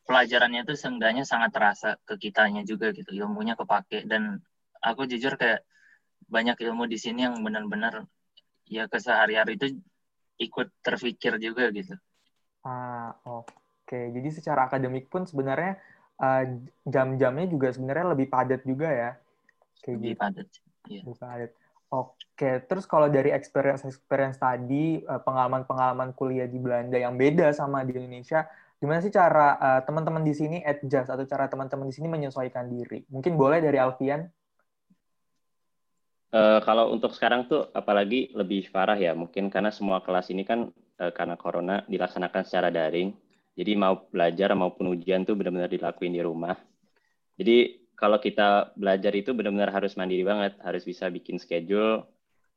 pelajarannya 0.04 0.66
itu 0.66 0.74
seenggaknya 0.74 1.22
sangat 1.22 1.54
terasa 1.54 1.94
ke 2.02 2.18
kitanya 2.18 2.66
juga 2.66 2.90
gitu, 2.90 3.14
ilmunya 3.14 3.54
kepake 3.54 4.10
dan 4.10 4.42
aku 4.82 5.06
jujur 5.06 5.38
kayak 5.38 5.62
banyak 6.26 6.58
ilmu 6.58 6.86
di 6.90 6.98
sini 6.98 7.26
yang 7.26 7.38
benar-benar 7.42 8.06
ya 8.66 8.86
kesehari-hari 8.86 9.58
itu 9.58 9.66
ikut 10.40 10.72
terpikir 10.80 11.36
juga 11.38 11.68
gitu. 11.70 11.94
Ah, 12.64 13.14
oke. 13.26 13.50
Okay. 13.86 14.14
Jadi 14.14 14.28
secara 14.30 14.70
akademik 14.70 15.10
pun 15.10 15.26
sebenarnya 15.26 15.76
uh, 16.20 16.44
jam-jamnya 16.84 17.46
juga 17.48 17.72
sebenarnya 17.72 18.12
lebih 18.12 18.28
padat 18.28 18.62
juga 18.62 18.88
ya. 18.92 19.10
Kayak 19.80 19.96
lebih 19.96 20.12
gitu. 20.12 20.20
padat. 20.20 20.48
Iya. 20.86 21.00
Lebih 21.08 21.16
padat. 21.18 21.50
Oke, 21.90 22.62
terus 22.70 22.86
kalau 22.86 23.10
dari 23.10 23.34
experience-experience 23.34 24.38
tadi, 24.38 25.02
eh, 25.02 25.20
pengalaman-pengalaman 25.26 26.14
kuliah 26.14 26.46
di 26.46 26.62
Belanda 26.62 26.94
yang 26.94 27.18
beda 27.18 27.50
sama 27.50 27.82
di 27.82 27.98
Indonesia, 27.98 28.46
gimana 28.78 29.02
sih 29.02 29.10
cara 29.10 29.58
uh, 29.58 29.80
teman-teman 29.82 30.22
di 30.22 30.30
sini 30.32 30.62
adjust 30.62 31.10
atau 31.10 31.26
cara 31.26 31.50
teman-teman 31.50 31.90
di 31.90 31.94
sini 31.98 32.06
menyesuaikan 32.06 32.70
diri? 32.70 33.02
Mungkin 33.10 33.34
boleh 33.34 33.58
dari 33.58 33.76
Alfian? 33.76 34.22
Uh, 36.30 36.62
kalau 36.62 36.94
untuk 36.94 37.10
sekarang 37.10 37.50
tuh 37.50 37.68
apalagi 37.74 38.30
lebih 38.38 38.70
parah 38.70 38.94
ya 38.94 39.10
mungkin 39.12 39.50
karena 39.50 39.74
semua 39.74 39.98
kelas 39.98 40.30
ini 40.30 40.46
kan 40.46 40.70
uh, 41.02 41.12
karena 41.12 41.34
corona 41.34 41.82
dilaksanakan 41.90 42.46
secara 42.46 42.70
daring. 42.70 43.12
Jadi 43.60 43.76
mau 43.76 44.08
belajar 44.08 44.56
maupun 44.56 44.96
ujian 44.96 45.28
tuh 45.28 45.36
benar-benar 45.36 45.68
dilakuin 45.68 46.16
di 46.16 46.24
rumah. 46.24 46.56
Jadi 47.36 47.84
kalau 47.92 48.16
kita 48.16 48.72
belajar 48.72 49.12
itu 49.12 49.36
benar-benar 49.36 49.68
harus 49.76 49.92
mandiri 50.00 50.24
banget, 50.24 50.56
harus 50.64 50.88
bisa 50.88 51.12
bikin 51.12 51.36
schedule 51.36 52.08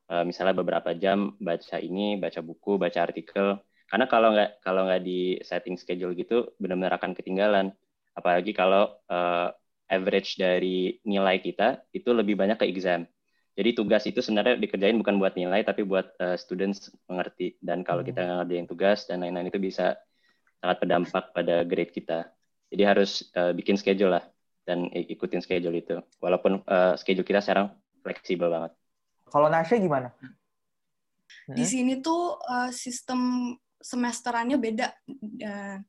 uh, 0.08 0.24
misalnya 0.24 0.56
beberapa 0.56 0.96
jam 0.96 1.36
baca 1.44 1.78
ini, 1.84 2.16
baca 2.16 2.40
buku, 2.40 2.80
baca 2.80 3.04
artikel. 3.04 3.60
Karena 3.92 4.08
kalau 4.08 4.32
nggak 4.32 4.64
kalau 4.64 4.88
nggak 4.88 5.04
di 5.04 5.44
setting 5.44 5.76
schedule 5.76 6.16
gitu 6.16 6.56
benar-benar 6.56 6.96
akan 6.96 7.12
ketinggalan. 7.12 7.76
Apalagi 8.16 8.56
kalau 8.56 8.96
uh, 9.12 9.52
average 9.92 10.40
dari 10.40 11.04
nilai 11.04 11.44
kita 11.44 11.84
itu 11.92 12.16
lebih 12.16 12.40
banyak 12.40 12.56
ke 12.64 12.66
exam 12.72 13.04
jadi 13.54 13.70
tugas 13.78 14.04
itu 14.10 14.20
sebenarnya 14.20 14.58
dikerjain 14.58 14.98
bukan 14.98 15.22
buat 15.22 15.38
nilai 15.38 15.62
tapi 15.62 15.86
buat 15.86 16.18
uh, 16.18 16.38
students 16.38 16.90
mengerti 17.06 17.58
dan 17.62 17.86
kalau 17.86 18.02
kita 18.02 18.26
hmm. 18.26 18.30
ngerjain 18.42 18.68
tugas 18.68 19.06
dan 19.06 19.22
lain-lain 19.22 19.54
itu 19.54 19.62
bisa 19.62 19.94
sangat 20.64 20.80
berdampak 20.80 21.36
pada 21.36 21.68
grade 21.68 21.92
kita. 21.92 22.32
Jadi 22.72 22.84
harus 22.88 23.28
uh, 23.36 23.52
bikin 23.52 23.76
schedule 23.76 24.16
lah 24.16 24.24
dan 24.64 24.88
ikutin 24.96 25.44
schedule 25.44 25.76
itu. 25.76 26.00
Walaupun 26.24 26.64
uh, 26.64 26.96
schedule 26.96 27.28
kita 27.28 27.44
sekarang 27.44 27.76
fleksibel 28.00 28.48
banget. 28.48 28.72
Kalau 29.28 29.52
Nasya 29.52 29.76
gimana? 29.76 30.16
Di 31.52 31.60
hmm? 31.60 31.68
sini 31.68 31.94
tuh 32.00 32.40
uh, 32.40 32.72
sistem 32.72 33.52
semesterannya 33.84 34.56
beda. 34.56 34.88
Uh, 35.44 35.84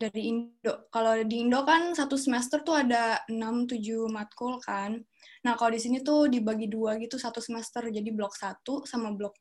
dari 0.00 0.32
Indo. 0.32 0.88
Kalau 0.88 1.12
di 1.20 1.44
Indo 1.44 1.60
kan 1.60 1.92
satu 1.92 2.16
semester 2.16 2.64
tuh 2.64 2.72
ada 2.72 3.20
6-7 3.28 4.08
matkul 4.08 4.56
kan. 4.64 4.96
Nah, 5.44 5.52
kalau 5.60 5.76
di 5.76 5.80
sini 5.80 6.00
tuh 6.00 6.24
dibagi 6.32 6.72
dua 6.72 6.96
gitu 6.96 7.20
satu 7.20 7.36
semester. 7.44 7.84
Jadi 7.84 8.08
blok 8.08 8.32
1 8.32 8.64
sama 8.88 9.12
blok 9.12 9.36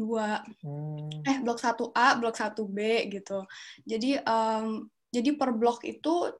2. 0.00 0.64
Hmm. 0.64 1.12
Eh, 1.28 1.36
blok 1.44 1.60
1A, 1.60 2.16
blok 2.16 2.36
1B 2.40 2.78
gitu. 3.12 3.44
Jadi 3.84 4.16
um, 4.24 4.88
jadi 5.12 5.36
per 5.36 5.52
blok 5.52 5.84
itu 5.84 6.32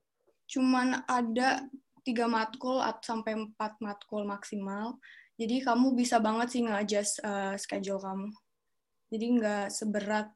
cuman 0.49 1.05
ada 1.05 1.69
tiga 2.01 2.25
matkul 2.25 2.81
atau 2.81 3.05
sampai 3.05 3.37
empat 3.37 3.77
matkul 3.85 4.25
maksimal. 4.25 4.97
Jadi 5.37 5.61
kamu 5.61 5.93
bisa 5.93 6.17
banget 6.21 6.49
sih 6.57 6.65
nge-adjust 6.65 7.21
uh, 7.21 7.55
schedule 7.61 8.01
kamu. 8.01 8.29
Jadi 9.13 9.27
nggak 9.37 9.67
seberat, 9.69 10.29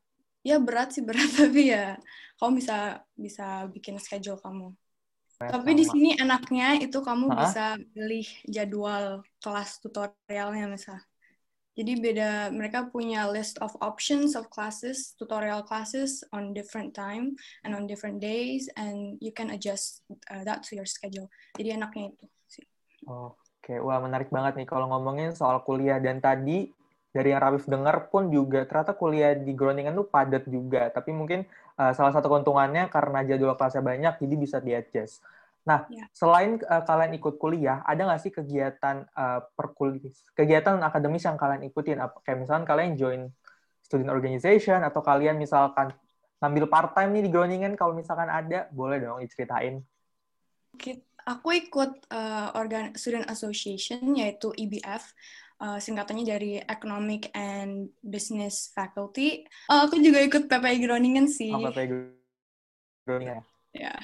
ya 0.44 0.60
berat 0.60 0.92
sih 0.92 1.04
berat 1.04 1.30
tapi 1.40 1.72
ya 1.72 1.96
kamu 2.36 2.60
bisa 2.60 3.00
bisa 3.16 3.64
bikin 3.72 3.96
schedule 3.96 4.40
kamu. 4.40 4.76
Tapi 5.34 5.70
di 5.74 5.84
sini 5.84 6.14
enaknya 6.14 6.78
itu 6.78 7.02
kamu 7.02 7.26
Hah? 7.34 7.38
bisa 7.42 7.64
pilih 7.92 8.28
jadwal 8.46 9.26
kelas 9.42 9.82
tutorialnya 9.82 10.70
misal. 10.70 11.00
Jadi 11.74 11.98
beda, 11.98 12.54
mereka 12.54 12.86
punya 12.86 13.26
list 13.26 13.58
of 13.58 13.74
options 13.82 14.38
of 14.38 14.46
classes, 14.46 15.18
tutorial 15.18 15.66
classes 15.66 16.22
on 16.30 16.54
different 16.54 16.94
time 16.94 17.34
and 17.66 17.74
on 17.74 17.90
different 17.90 18.22
days, 18.22 18.70
and 18.78 19.18
you 19.18 19.34
can 19.34 19.50
adjust 19.50 20.06
uh, 20.30 20.46
that 20.46 20.62
to 20.62 20.78
your 20.78 20.86
schedule. 20.86 21.26
Jadi 21.58 21.74
enaknya 21.74 22.14
itu 22.14 22.26
sih. 22.46 22.66
Oke, 23.10 23.74
wah 23.82 23.98
menarik 23.98 24.30
banget 24.30 24.54
nih 24.54 24.70
kalau 24.70 24.86
ngomongin 24.86 25.34
soal 25.34 25.66
kuliah. 25.66 25.98
Dan 25.98 26.22
tadi 26.22 26.70
dari 27.10 27.34
yang 27.34 27.42
Rafif 27.42 27.66
dengar 27.66 28.06
pun 28.06 28.30
juga 28.30 28.62
ternyata 28.70 28.94
kuliah 28.94 29.34
di 29.34 29.50
Groningen 29.50 29.98
tuh 29.98 30.06
padat 30.06 30.46
juga. 30.46 30.94
Tapi 30.94 31.10
mungkin 31.10 31.42
uh, 31.74 31.90
salah 31.90 32.14
satu 32.14 32.30
keuntungannya 32.30 32.86
karena 32.86 33.26
jadwal 33.26 33.58
kelasnya 33.58 33.82
banyak, 33.82 34.14
jadi 34.22 34.34
bisa 34.38 34.56
di-adjust. 34.62 35.26
Nah, 35.64 35.88
ya. 35.88 36.04
selain 36.12 36.60
uh, 36.60 36.84
kalian 36.84 37.16
ikut 37.16 37.40
kuliah, 37.40 37.80
ada 37.88 38.04
nggak 38.04 38.20
sih 38.20 38.32
kegiatan 38.32 39.08
uh, 39.16 39.40
perkuliah, 39.56 40.12
kegiatan 40.36 40.76
akademis 40.84 41.24
yang 41.24 41.40
kalian 41.40 41.64
ikutin? 41.64 42.04
Apa, 42.04 42.20
kayak 42.20 42.44
misalkan 42.44 42.68
kalian 42.68 43.00
join 43.00 43.22
student 43.80 44.12
organization 44.12 44.84
atau 44.84 45.00
kalian 45.00 45.40
misalkan 45.40 45.96
ngambil 46.44 46.68
part 46.68 46.92
time 46.92 47.16
nih 47.16 47.24
di 47.24 47.30
Groningen 47.32 47.72
kalau 47.80 47.96
misalkan 47.96 48.28
ada, 48.28 48.68
boleh 48.76 49.00
dong 49.00 49.24
diceritain. 49.24 49.80
Aku 51.24 51.48
ikut 51.56 52.12
uh, 52.12 52.52
organ 52.52 52.92
student 53.00 53.24
association 53.32 54.04
yaitu 54.12 54.52
EBF. 54.52 55.16
Uh, 55.54 55.78
singkatannya 55.78 56.26
dari 56.26 56.58
Economic 56.60 57.30
and 57.32 57.88
Business 58.02 58.74
Faculty. 58.74 59.46
Uh, 59.70 59.86
aku 59.86 59.96
juga 60.02 60.20
ikut 60.20 60.50
PPI 60.50 60.82
Groningen 60.82 61.30
sih. 61.30 61.54
Oh, 61.54 61.62
PPI 61.70 62.10
Groningen. 63.06 63.40
Ya, 63.72 63.94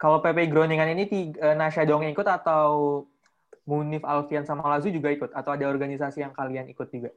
kalau 0.00 0.24
PP 0.24 0.48
Groningen 0.48 0.96
ini 0.96 1.04
tiga, 1.04 1.52
eh, 1.52 1.56
Nasya 1.60 1.84
dong 1.84 2.00
ikut 2.08 2.24
atau 2.24 3.04
Munif 3.68 4.00
Alfian 4.00 4.48
sama 4.48 4.64
Lazu 4.72 4.88
juga 4.88 5.12
ikut 5.12 5.28
atau 5.36 5.52
ada 5.52 5.68
organisasi 5.68 6.24
yang 6.24 6.32
kalian 6.32 6.72
ikut 6.72 6.88
juga? 6.88 7.12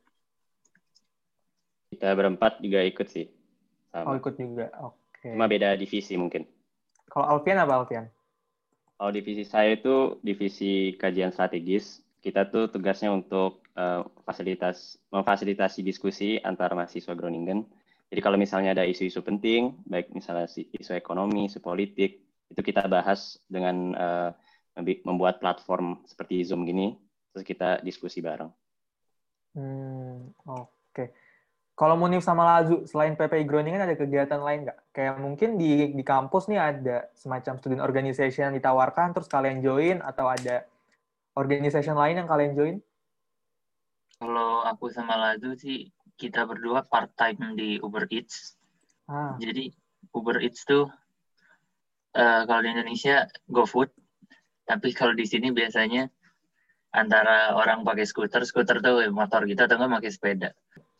Kita 1.95 2.11
berempat 2.11 2.59
juga 2.59 2.83
ikut 2.83 3.07
sih. 3.07 3.31
Sama. 3.87 4.11
Oh 4.11 4.15
ikut 4.19 4.35
juga, 4.35 4.67
oke. 4.83 4.99
Okay. 5.15 5.31
Cuma 5.31 5.47
beda 5.47 5.79
divisi 5.79 6.19
mungkin. 6.19 6.43
Kalau 7.07 7.39
Alfian 7.39 7.63
apa 7.63 7.79
Alfian? 7.79 8.11
Kalau 8.99 9.11
divisi 9.15 9.47
saya 9.47 9.79
itu 9.79 10.19
divisi 10.19 10.99
kajian 10.99 11.31
strategis. 11.31 12.03
Kita 12.19 12.51
tuh 12.51 12.67
tugasnya 12.67 13.15
untuk 13.15 13.63
uh, 13.79 14.03
fasilitas 14.27 14.99
memfasilitasi 15.07 15.83
diskusi 15.87 16.35
antar 16.43 16.75
mahasiswa 16.75 17.15
Groningen. 17.15 17.63
Jadi 18.11 18.19
kalau 18.19 18.35
misalnya 18.35 18.75
ada 18.75 18.83
isu-isu 18.83 19.23
penting, 19.23 19.75
baik 19.87 20.11
misalnya 20.11 20.47
isu 20.51 20.93
ekonomi, 20.95 21.51
isu 21.51 21.59
politik, 21.59 22.22
itu 22.53 22.62
kita 22.62 22.86
bahas 22.86 23.41
dengan 23.50 23.98
uh, 23.98 24.29
membuat 25.05 25.41
platform 25.41 26.05
seperti 26.05 26.45
Zoom 26.45 26.69
gini, 26.69 26.93
terus 27.33 27.41
kita 27.41 27.81
diskusi 27.81 28.22
bareng. 28.22 28.50
Hmm, 29.57 30.29
oke. 30.45 30.69
Okay. 30.93 31.10
Kalau 31.74 31.98
Munif 31.98 32.22
sama 32.22 32.45
Lazu, 32.45 32.86
selain 32.86 33.17
PPI 33.17 33.50
Groningen 33.50 33.81
ada 33.81 33.98
kegiatan 33.98 34.38
lain 34.38 34.69
nggak? 34.69 34.79
Kayak 34.93 35.13
mungkin 35.17 35.57
di 35.57 35.89
di 35.98 36.03
kampus 36.05 36.45
nih 36.45 36.62
ada 36.62 37.10
semacam 37.17 37.57
student 37.57 37.81
organization 37.81 38.53
yang 38.53 38.55
ditawarkan, 38.62 39.17
terus 39.17 39.25
kalian 39.25 39.65
join, 39.65 39.98
atau 40.05 40.29
ada 40.29 40.69
organization 41.33 41.98
lain 41.98 42.22
yang 42.22 42.29
kalian 42.29 42.53
join? 42.53 42.75
Kalau 44.22 44.62
aku 44.62 44.93
sama 44.93 45.17
Lazu 45.17 45.57
sih, 45.57 45.89
kita 46.13 46.45
berdua 46.45 46.86
part-time 46.86 47.57
di 47.57 47.81
Uber 47.81 48.05
Eats. 48.13 48.53
Ah. 49.10 49.33
Jadi 49.41 49.74
Uber 50.13 50.45
Eats 50.45 50.62
tuh 50.69 50.93
uh, 52.15 52.41
kalau 52.48 52.62
di 52.62 52.70
Indonesia 52.72 53.25
GoFood, 53.50 53.89
tapi 54.63 54.96
kalau 54.96 55.13
di 55.13 55.25
sini 55.27 55.51
biasanya 55.51 56.08
antara 56.93 57.58
orang 57.58 57.82
pakai 57.82 58.05
skuter, 58.05 58.46
skuter 58.46 58.79
tuh 58.79 59.10
motor 59.10 59.43
gitu 59.50 59.65
atau 59.65 59.75
nggak 59.75 59.91
pakai 60.01 60.12
sepeda. 60.13 60.50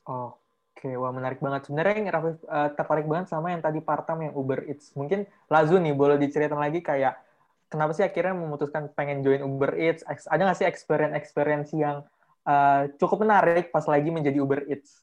Oh, 0.10 0.36
Oke, 0.84 1.00
wah 1.00 1.15
menarik 1.15 1.39
banget. 1.39 1.72
Sebenarnya 1.72 1.96
yang 1.96 2.12
Raffi 2.12 2.32
uh, 2.43 2.70
tertarik 2.75 3.08
banget 3.08 3.32
sama 3.32 3.55
yang 3.55 3.63
tadi 3.63 3.79
partam 3.79 4.20
yang 4.20 4.36
Uber 4.36 4.67
Eats. 4.67 4.91
Mungkin 5.00 5.24
Lazu 5.48 5.79
nih, 5.79 5.96
boleh 5.96 6.20
diceritain 6.20 6.60
lagi 6.60 6.84
kayak 6.84 7.24
kenapa 7.72 7.96
sih 7.96 8.03
akhirnya 8.03 8.36
memutuskan 8.36 8.91
pengen 8.91 9.24
join 9.24 9.48
Uber 9.48 9.79
Eats? 9.79 10.03
Ada 10.03 10.43
nggak 10.43 10.58
sih 10.60 10.67
experience-experience 10.67 11.72
yang 11.72 12.03
uh, 12.43 12.91
cukup 13.00 13.24
menarik 13.24 13.72
pas 13.72 13.88
lagi 13.88 14.12
menjadi 14.12 14.43
Uber 14.43 14.67
Eats? 14.67 15.00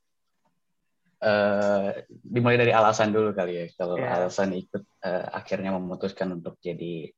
Uh, 1.20 1.88
dimulai 2.08 2.56
dari 2.60 2.72
alasan 2.72 3.12
dulu 3.12 3.32
kali 3.32 3.52
ya. 3.56 3.64
Kalau 3.76 3.96
yeah. 3.96 4.16
alasan 4.20 4.56
ikut 4.56 4.84
uh, 5.04 5.24
akhirnya 5.36 5.76
memutuskan 5.76 6.32
untuk 6.34 6.56
jadi 6.60 7.08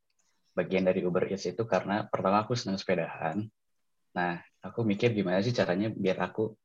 bagian 0.53 0.85
dari 0.85 1.01
Uber 1.01 1.25
Eats 1.33 1.49
itu 1.49 1.65
karena 1.65 2.05
pertama 2.07 2.45
aku 2.45 2.53
senang 2.53 2.77
sepedahan. 2.77 3.49
Nah, 4.13 4.37
aku 4.61 4.85
mikir 4.85 5.17
gimana 5.17 5.41
sih 5.41 5.57
caranya 5.57 5.89
biar 5.89 6.21
aku 6.21 6.61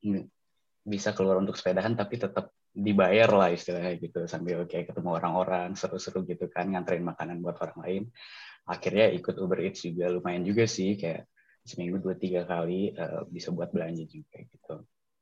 bisa 0.84 1.15
keluar 1.15 1.39
untuk 1.39 1.56
sepedahan 1.56 1.96
tapi 1.96 2.20
tetap 2.20 2.51
dibayar 2.77 3.32
lah 3.32 3.50
istilahnya 3.50 3.98
gitu 3.98 4.27
sambil 4.29 4.67
kayak 4.70 4.94
ketemu 4.94 5.17
orang-orang 5.17 5.74
seru-seru 5.74 6.22
gitu 6.29 6.46
kan 6.51 6.70
nganterin 6.70 7.08
makanan 7.08 7.39
buat 7.39 7.58
orang 7.63 7.79
lain. 7.82 8.03
Akhirnya 8.67 9.08
ikut 9.15 9.39
Uber 9.39 9.63
Eats 9.63 9.88
juga 9.88 10.12
lumayan 10.12 10.44
juga 10.44 10.67
sih 10.67 11.00
kayak 11.00 11.25
seminggu 11.63 12.00
dua 12.03 12.15
tiga 12.20 12.44
kali 12.44 12.91
uh, 12.96 13.24
bisa 13.27 13.56
buat 13.56 13.72
belanja 13.72 14.03
juga 14.08 14.44
gitu. 14.44 14.75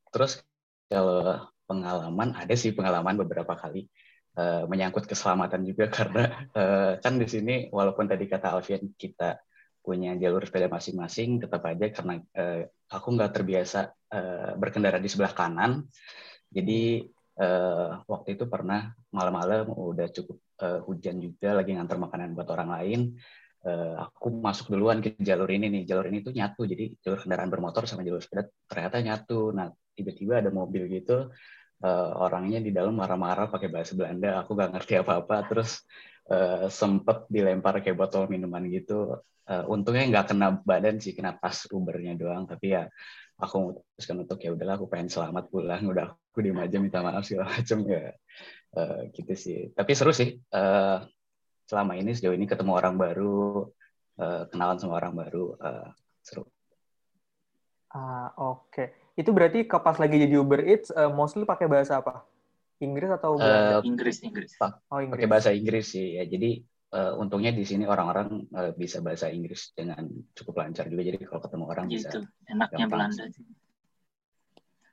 Terus 0.09 0.41
kalau 0.89 1.45
pengalaman 1.65 2.33
ada 2.37 2.53
sih 2.53 2.71
pengalaman 2.71 3.17
beberapa 3.19 3.53
kali 3.57 3.89
uh, 4.37 4.63
menyangkut 4.69 5.09
keselamatan 5.09 5.65
juga. 5.65 5.91
Karena 5.97 6.45
uh, 6.55 6.91
kan 7.01 7.17
di 7.17 7.27
sini 7.27 7.55
walaupun 7.69 8.05
tadi 8.05 8.25
kata 8.29 8.55
Alfian 8.55 8.93
kita 8.95 9.41
punya 9.85 10.17
jalur 10.17 10.41
sepeda 10.41 10.65
masing-masing 10.65 11.45
tetap 11.45 11.61
aja 11.61 11.93
karena 11.93 12.17
uh, 12.17 12.65
aku 12.89 13.07
nggak 13.13 13.37
terbiasa 13.37 13.93
uh, 13.93 14.57
berkendara 14.57 14.97
di 14.97 15.05
sebelah 15.05 15.29
kanan. 15.29 15.85
Jadi 16.49 17.05
uh, 17.37 18.01
waktu 18.09 18.33
itu 18.33 18.49
pernah 18.49 18.89
malam-malam 19.13 19.69
udah 19.69 20.09
cukup 20.09 20.41
uh, 20.65 20.81
hujan 20.89 21.21
juga 21.21 21.53
lagi 21.53 21.77
ngantar 21.77 22.01
makanan 22.01 22.33
buat 22.33 22.49
orang 22.49 22.69
lain 22.81 22.99
uh, 23.65 24.09
aku 24.09 24.29
masuk 24.29 24.73
duluan 24.73 25.01
ke 25.01 25.17
jalur 25.19 25.49
ini 25.49 25.67
nih. 25.69 25.83
Jalur 25.89 26.05
ini 26.07 26.21
tuh 26.21 26.33
nyatu 26.33 26.65
jadi 26.65 26.93
jalur 27.01 27.19
kendaraan 27.21 27.49
bermotor 27.49 27.89
sama 27.89 28.05
jalur 28.05 28.21
sepeda 28.21 28.47
ternyata 28.69 29.01
nyatu. 29.01 29.51
Nah 29.51 29.69
tiba-tiba 29.95 30.43
ada 30.43 30.51
mobil 30.51 30.85
gitu 30.91 31.31
uh, 31.83 32.11
orangnya 32.21 32.59
di 32.63 32.71
dalam 32.71 32.95
marah-marah 32.95 33.51
pakai 33.51 33.67
bahasa 33.67 33.97
Belanda 33.97 34.39
aku 34.39 34.55
gak 34.55 34.71
ngerti 34.77 34.93
apa-apa 35.01 35.35
terus 35.49 35.83
uh, 36.31 36.71
sempet 36.71 37.27
dilempar 37.27 37.81
kayak 37.81 37.97
botol 37.97 38.29
minuman 38.31 38.63
gitu. 38.69 39.19
Uh, 39.45 39.61
untungnya 39.69 40.09
nggak 40.09 40.33
kena 40.33 40.57
badan 40.65 40.97
sih 40.97 41.13
kena 41.13 41.37
tas 41.37 41.69
Ubernya 41.69 42.17
doang 42.17 42.49
tapi 42.49 42.73
ya 42.73 42.89
aku 43.37 43.77
memutuskan 43.77 44.25
untuk 44.25 44.41
ya 44.41 44.49
udahlah 44.57 44.81
aku 44.81 44.89
pengen 44.89 45.09
selamat 45.11 45.53
pulang. 45.53 45.85
Udah 45.85 46.17
aku 46.17 46.39
di 46.41 46.49
aja 46.49 46.77
minta 46.81 47.05
maaf 47.05 47.29
segala 47.29 47.53
macam 47.55 47.85
ya 47.85 48.09
uh, 48.73 48.99
gitu 49.13 49.33
sih. 49.37 49.59
Tapi 49.77 49.91
seru 49.93 50.09
sih 50.15 50.33
uh, 50.33 50.97
selama 51.69 51.93
ini 51.93 52.17
sejauh 52.17 52.33
ini 52.33 52.49
ketemu 52.49 52.73
orang 52.73 52.97
baru 52.97 53.69
uh, 54.17 54.49
kenalan 54.49 54.81
sama 54.81 54.97
orang 54.97 55.13
baru 55.13 55.53
uh, 55.61 55.93
seru. 56.25 56.49
Ah 57.93 58.33
oke. 58.33 58.73
okay 58.73 59.04
itu 59.15 59.29
berarti 59.31 59.63
ke 59.63 59.77
pas 59.79 59.95
lagi 59.95 60.15
jadi 60.19 60.35
Uber 60.39 60.61
Eats 60.67 60.91
uh, 60.91 61.07
mostly 61.11 61.47
pakai 61.47 61.71
bahasa 61.71 62.03
apa? 62.03 62.27
Inggris 62.83 63.07
atau 63.07 63.39
Uh, 63.39 63.79
Inggris, 63.87 64.19
Inggris. 64.19 64.59
Oh, 64.59 64.99
Inggris. 64.99 65.15
Pakai 65.15 65.27
bahasa 65.31 65.49
Inggris 65.55 65.95
sih 65.95 66.19
ya. 66.19 66.27
Jadi 66.27 66.59
uh, 66.91 67.15
untungnya 67.15 67.55
di 67.55 67.63
sini 67.63 67.87
orang-orang 67.87 68.51
uh, 68.51 68.71
bisa 68.75 68.99
bahasa 68.99 69.31
Inggris 69.31 69.71
dengan 69.71 70.03
cukup 70.35 70.59
lancar 70.59 70.91
juga. 70.91 71.07
Jadi 71.07 71.23
kalau 71.23 71.41
ketemu 71.41 71.65
orang 71.71 71.85
gitu. 71.87 71.95
bisa. 71.95 72.09
Enaknya 72.51 72.85
Belanda 72.91 73.25
sih. 73.31 73.47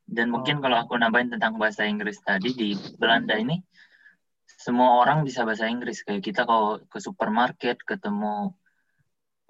Dan 0.07 0.31
oh. 0.31 0.39
mungkin 0.39 0.63
kalau 0.63 0.79
aku 0.87 0.95
nambahin 0.95 1.35
tentang 1.35 1.59
bahasa 1.59 1.83
Inggris 1.83 2.23
tadi 2.23 2.55
di 2.55 2.69
Belanda 2.95 3.35
ini 3.35 3.59
semua 4.47 5.03
orang 5.03 5.27
bisa 5.27 5.43
bahasa 5.43 5.67
Inggris 5.67 6.07
kayak 6.07 6.23
kita 6.23 6.47
kalau 6.47 6.79
ke 6.87 6.99
supermarket 7.03 7.83
ketemu 7.83 8.55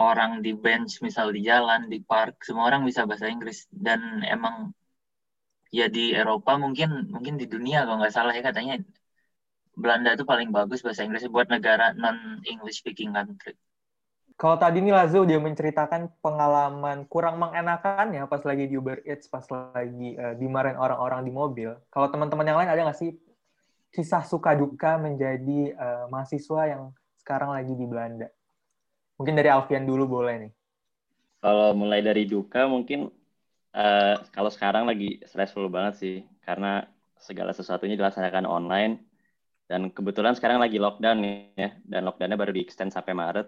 orang 0.00 0.40
di 0.44 0.56
bench 0.56 1.02
misal 1.04 1.34
di 1.34 1.44
jalan 1.44 1.90
di 1.92 1.98
park 2.00 2.40
semua 2.46 2.70
orang 2.70 2.82
bisa 2.88 3.04
bahasa 3.04 3.28
Inggris 3.28 3.68
dan 3.68 4.24
emang 4.24 4.72
ya 5.72 5.88
di 5.88 6.12
Eropa 6.12 6.60
mungkin 6.60 7.08
mungkin 7.08 7.40
di 7.40 7.48
dunia 7.48 7.84
kalau 7.88 8.00
nggak 8.00 8.14
salah 8.14 8.32
ya 8.36 8.44
katanya 8.44 8.80
Belanda 9.72 10.12
itu 10.12 10.28
paling 10.28 10.52
bagus 10.52 10.84
bahasa 10.84 11.00
Inggris 11.04 11.24
buat 11.32 11.48
negara 11.48 11.96
non 11.96 12.44
English 12.44 12.84
speaking 12.84 13.16
country. 13.16 13.56
Kalau 14.36 14.60
tadi 14.60 14.84
nih 14.84 14.92
Lazo 14.92 15.24
dia 15.24 15.40
menceritakan 15.40 16.12
pengalaman 16.20 17.08
kurang 17.08 17.40
mengenakan 17.40 18.12
ya 18.12 18.28
pas 18.28 18.42
lagi 18.44 18.68
di 18.68 18.74
Uber 18.76 19.00
Eats, 19.06 19.32
pas 19.32 19.44
lagi 19.48 20.18
uh, 20.18 20.34
dimarahin 20.36 20.76
orang-orang 20.76 21.24
di 21.24 21.32
mobil. 21.32 21.72
Kalau 21.88 22.08
teman-teman 22.12 22.44
yang 22.44 22.58
lain 22.60 22.68
ada 22.68 22.80
nggak 22.84 22.98
sih 23.00 23.16
kisah 23.92 24.24
suka 24.24 24.56
duka 24.56 25.00
menjadi 25.00 25.72
uh, 25.76 26.04
mahasiswa 26.12 26.68
yang 26.68 26.92
sekarang 27.16 27.54
lagi 27.54 27.72
di 27.72 27.86
Belanda? 27.88 28.28
Mungkin 29.22 29.38
dari 29.38 29.54
Alfian 29.54 29.86
dulu 29.86 30.18
boleh 30.18 30.34
nih. 30.42 30.52
Kalau 31.38 31.78
mulai 31.78 32.02
dari 32.02 32.26
duka 32.26 32.66
mungkin 32.66 33.06
uh, 33.70 34.18
kalau 34.34 34.50
sekarang 34.50 34.82
lagi 34.82 35.22
stressful 35.22 35.70
banget 35.70 35.94
sih 36.02 36.16
karena 36.42 36.82
segala 37.22 37.54
sesuatunya 37.54 37.94
dilaksanakan 37.94 38.50
online. 38.50 38.98
Dan 39.70 39.94
kebetulan 39.94 40.34
sekarang 40.34 40.58
lagi 40.58 40.82
lockdown 40.82 41.22
nih 41.22 41.54
ya 41.54 41.70
dan 41.86 42.02
lockdownnya 42.02 42.34
baru 42.34 42.50
di 42.50 42.66
extend 42.66 42.90
sampai 42.90 43.14
Maret. 43.14 43.46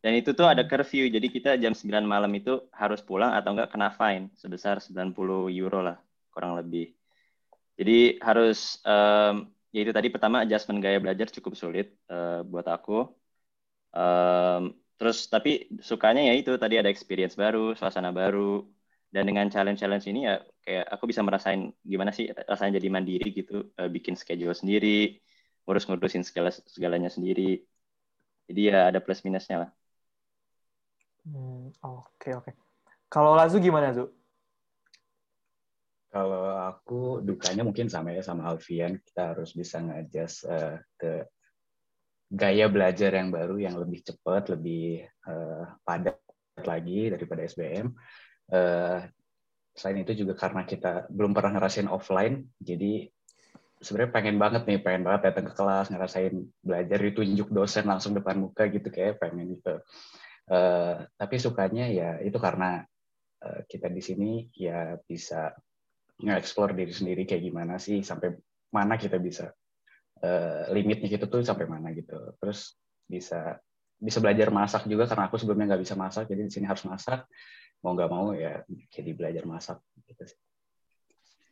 Dan 0.00 0.16
itu 0.16 0.32
tuh 0.32 0.48
ada 0.48 0.64
curfew 0.64 1.12
jadi 1.12 1.28
kita 1.28 1.50
jam 1.60 1.76
9 1.76 2.08
malam 2.08 2.32
itu 2.32 2.64
harus 2.72 3.04
pulang 3.04 3.36
atau 3.36 3.52
enggak 3.52 3.76
kena 3.76 3.92
fine 3.92 4.32
sebesar 4.40 4.80
90 4.80 5.52
euro 5.52 5.84
lah 5.84 6.00
kurang 6.32 6.56
lebih. 6.56 6.96
Jadi 7.76 8.16
harus 8.24 8.80
um, 8.88 9.52
ya 9.68 9.84
itu 9.84 9.92
tadi 9.92 10.08
pertama 10.08 10.48
adjustment 10.48 10.80
gaya 10.80 10.96
belajar 10.96 11.28
cukup 11.28 11.52
sulit 11.52 11.92
uh, 12.08 12.40
buat 12.40 12.64
aku. 12.64 13.04
Um, 13.92 14.80
terus 15.00 15.32
tapi 15.32 15.64
sukanya 15.80 16.28
ya 16.28 16.36
itu 16.36 16.52
tadi 16.60 16.76
ada 16.76 16.92
experience 16.92 17.32
baru 17.40 17.72
suasana 17.72 18.12
baru. 18.12 18.68
Dan 19.10 19.26
dengan 19.26 19.50
challenge-challenge 19.50 20.06
ini 20.06 20.20
ya 20.22 20.38
kayak 20.62 20.86
aku 20.86 21.10
bisa 21.10 21.18
merasain 21.26 21.74
gimana 21.82 22.14
sih 22.14 22.30
rasanya 22.46 22.78
jadi 22.78 22.88
mandiri 22.94 23.34
gitu. 23.34 23.72
Uh, 23.74 23.90
bikin 23.90 24.14
schedule 24.14 24.54
sendiri 24.54 25.18
ngurus 25.66 25.88
ngurusin 25.88 26.22
segala 26.22 26.52
segalanya 26.52 27.10
sendiri. 27.10 27.64
Jadi 28.46 28.60
ya 28.70 28.86
ada 28.86 29.02
plus 29.02 29.24
minusnya 29.26 29.66
lah. 29.66 29.70
Hmm, 31.26 31.74
oke 31.82 32.06
okay, 32.20 32.32
oke. 32.38 32.50
Okay. 32.50 32.54
kalau 33.10 33.34
Lazu 33.34 33.58
gimana 33.58 33.90
Zu? 33.90 34.14
Kalau 36.10 36.58
aku 36.70 37.22
dukanya 37.22 37.62
mungkin 37.62 37.86
sama 37.86 38.14
ya 38.14 38.22
sama 38.22 38.50
Alfian. 38.50 38.98
Kita 38.98 39.34
harus 39.34 39.54
bisa 39.54 39.78
ngajas 39.78 40.42
uh, 40.46 40.78
ke 40.98 41.26
gaya 42.30 42.70
belajar 42.70 43.10
yang 43.10 43.34
baru 43.34 43.58
yang 43.58 43.74
lebih 43.74 44.06
cepat, 44.06 44.54
lebih 44.54 45.02
uh, 45.26 45.66
padat 45.82 46.16
lagi 46.62 47.10
daripada 47.10 47.42
SBM. 47.42 47.90
Uh, 48.50 48.54
eh, 48.54 48.98
selain 49.74 50.02
itu 50.02 50.22
juga 50.22 50.38
karena 50.38 50.62
kita 50.66 51.10
belum 51.10 51.34
pernah 51.34 51.58
ngerasain 51.58 51.90
offline, 51.90 52.46
jadi 52.62 53.10
sebenarnya 53.82 54.12
pengen 54.14 54.36
banget 54.38 54.62
nih, 54.68 54.78
pengen 54.78 55.02
banget 55.06 55.32
datang 55.32 55.46
ke 55.50 55.54
kelas, 55.56 55.90
ngerasain 55.90 56.34
belajar 56.62 56.98
ditunjuk 57.00 57.48
dosen 57.50 57.84
langsung 57.88 58.12
depan 58.14 58.38
muka 58.38 58.68
gitu 58.70 58.86
kayak 58.92 59.18
pengen 59.18 59.58
gitu. 59.58 59.82
Uh, 60.50 61.06
tapi 61.14 61.38
sukanya 61.38 61.86
ya 61.86 62.18
itu 62.22 62.34
karena 62.38 62.82
uh, 63.42 63.60
kita 63.70 63.86
di 63.86 64.02
sini 64.02 64.30
ya 64.50 64.98
bisa 64.98 65.54
nge-explore 66.20 66.76
diri 66.76 66.92
sendiri 66.92 67.22
kayak 67.24 67.42
gimana 67.42 67.80
sih 67.80 68.02
sampai 68.04 68.34
mana 68.74 68.98
kita 69.00 69.16
bisa 69.16 69.54
uh, 70.24 70.68
limitnya 70.72 71.08
gitu 71.08 71.26
tuh 71.26 71.40
sampai 71.44 71.66
mana 71.66 71.92
gitu 71.92 72.16
terus 72.40 72.76
bisa 73.08 73.58
bisa 74.00 74.18
belajar 74.22 74.48
masak 74.48 74.88
juga 74.88 75.04
karena 75.04 75.28
aku 75.28 75.36
sebelumnya 75.36 75.76
nggak 75.76 75.82
bisa 75.84 75.94
masak 75.96 76.24
jadi 76.28 76.48
di 76.48 76.52
sini 76.52 76.64
harus 76.64 76.84
masak 76.88 77.28
mau 77.84 77.92
nggak 77.92 78.10
mau 78.12 78.32
ya 78.32 78.64
jadi 78.88 79.10
belajar 79.12 79.44
masak 79.44 79.78
gitu 80.08 80.24
sih 80.24 80.38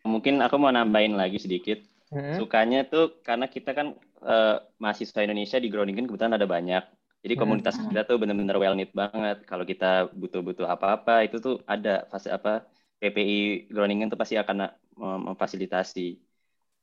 mungkin 0.09 0.41
aku 0.41 0.57
mau 0.57 0.73
nambahin 0.73 1.17
lagi 1.17 1.37
sedikit 1.37 1.85
hmm. 2.13 2.41
sukanya 2.41 2.89
tuh 2.89 3.21
karena 3.21 3.49
kita 3.49 3.77
kan 3.77 3.93
uh, 4.25 4.65
mahasiswa 4.81 5.21
Indonesia 5.21 5.61
di 5.61 5.69
Groningen 5.69 6.09
kebetulan 6.09 6.41
ada 6.41 6.49
banyak 6.49 6.85
jadi 7.21 7.35
hmm. 7.37 7.41
komunitas 7.41 7.77
hmm. 7.77 7.93
kita 7.93 8.01
tuh 8.09 8.17
benar-benar 8.17 8.57
well 8.57 8.73
knit 8.73 8.97
banget 8.97 9.45
kalau 9.45 9.69
kita 9.69 10.09
butuh-butuh 10.17 10.65
apa-apa 10.65 11.29
itu 11.29 11.37
tuh 11.41 11.61
ada 11.69 12.09
fase 12.09 12.33
apa 12.33 12.65
PPI 12.99 13.71
Groningen 13.71 14.09
tuh 14.09 14.19
pasti 14.19 14.35
akan 14.41 14.73
memfasilitasi 14.99 16.28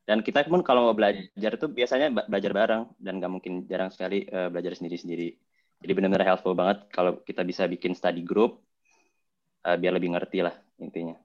dan 0.05 0.21
kita 0.21 0.45
pun 0.45 0.61
kalau 0.61 0.89
mau 0.89 0.95
belajar 0.95 1.57
itu 1.57 1.65
biasanya 1.65 2.13
belajar 2.29 2.51
bareng 2.53 2.83
dan 3.01 3.17
nggak 3.17 3.31
mungkin 3.33 3.53
jarang 3.65 3.89
sekali 3.89 4.29
uh, 4.29 4.53
belajar 4.53 4.77
sendiri-sendiri. 4.77 5.33
Jadi 5.81 5.91
benar-benar 5.91 6.29
helpful 6.29 6.53
banget 6.53 6.85
kalau 6.93 7.25
kita 7.25 7.41
bisa 7.41 7.65
bikin 7.65 7.97
study 7.97 8.21
group 8.21 8.61
uh, 9.65 9.75
biar 9.75 9.97
lebih 9.97 10.13
ngerti 10.13 10.45
lah 10.45 10.53
intinya. 10.77 11.17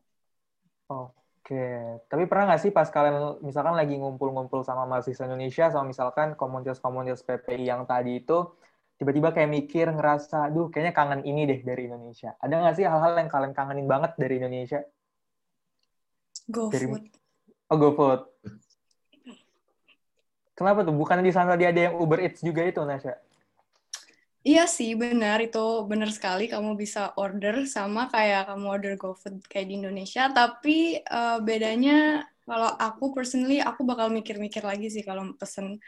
Oke, 0.91 2.01
tapi 2.09 2.25
pernah 2.25 2.53
nggak 2.53 2.63
sih 2.65 2.73
pas 2.73 2.89
kalian 2.89 3.45
misalkan 3.45 3.77
lagi 3.77 4.01
ngumpul-ngumpul 4.01 4.65
sama 4.65 4.89
mahasiswa 4.89 5.29
Indonesia 5.29 5.69
sama 5.69 5.93
misalkan 5.93 6.35
komunitas-komunitas 6.35 7.21
PPI 7.23 7.69
yang 7.69 7.85
tadi 7.85 8.25
itu 8.25 8.49
tiba-tiba 8.97 9.33
kayak 9.33 9.49
mikir 9.49 9.87
ngerasa, 9.93 10.53
duh 10.53 10.69
kayaknya 10.69 10.93
kangen 10.93 11.23
ini 11.25 11.49
deh 11.49 11.61
dari 11.65 11.89
Indonesia. 11.89 12.37
Ada 12.37 12.53
nggak 12.53 12.75
sih 12.77 12.85
hal-hal 12.85 13.17
yang 13.17 13.31
kalian 13.33 13.53
kangenin 13.57 13.89
banget 13.89 14.13
dari 14.21 14.37
Indonesia? 14.41 14.85
Go 16.49 16.69
dari... 16.69 16.85
food. 16.85 17.05
Oh, 17.73 17.77
go 17.81 17.97
food. 17.97 18.30
Kenapa 20.61 20.85
tuh? 20.85 20.93
Bukan 20.93 21.25
di 21.25 21.33
sana 21.33 21.57
dia 21.57 21.73
ada 21.73 21.89
yang 21.89 21.97
Uber 21.97 22.21
Eats 22.21 22.45
juga 22.45 22.61
itu, 22.69 22.85
Nasya? 22.85 23.17
Iya 24.45 24.69
sih, 24.69 24.93
benar. 24.93 25.41
Itu 25.41 25.89
benar 25.89 26.13
sekali. 26.13 26.53
Kamu 26.53 26.77
bisa 26.77 27.17
order 27.17 27.65
sama 27.65 28.13
kayak 28.13 28.53
kamu 28.53 28.67
order 28.69 28.93
GoFood 29.01 29.41
kayak 29.49 29.73
di 29.73 29.81
Indonesia. 29.81 30.29
Tapi 30.29 31.01
uh, 31.01 31.41
bedanya 31.41 32.29
kalau 32.45 32.77
aku 32.77 33.17
personally, 33.17 33.57
aku 33.57 33.89
bakal 33.89 34.13
mikir-mikir 34.13 34.61
lagi 34.61 34.93
sih 34.93 35.01
kalau 35.01 35.33
pesen. 35.41 35.81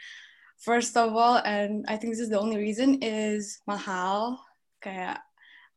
First 0.57 0.97
of 0.97 1.13
all, 1.13 1.37
and 1.45 1.85
I 1.85 2.01
think 2.01 2.17
this 2.17 2.25
is 2.25 2.33
the 2.33 2.41
only 2.41 2.57
reason, 2.57 2.97
is 3.05 3.61
mahal. 3.69 4.41
Kayak, 4.81 5.21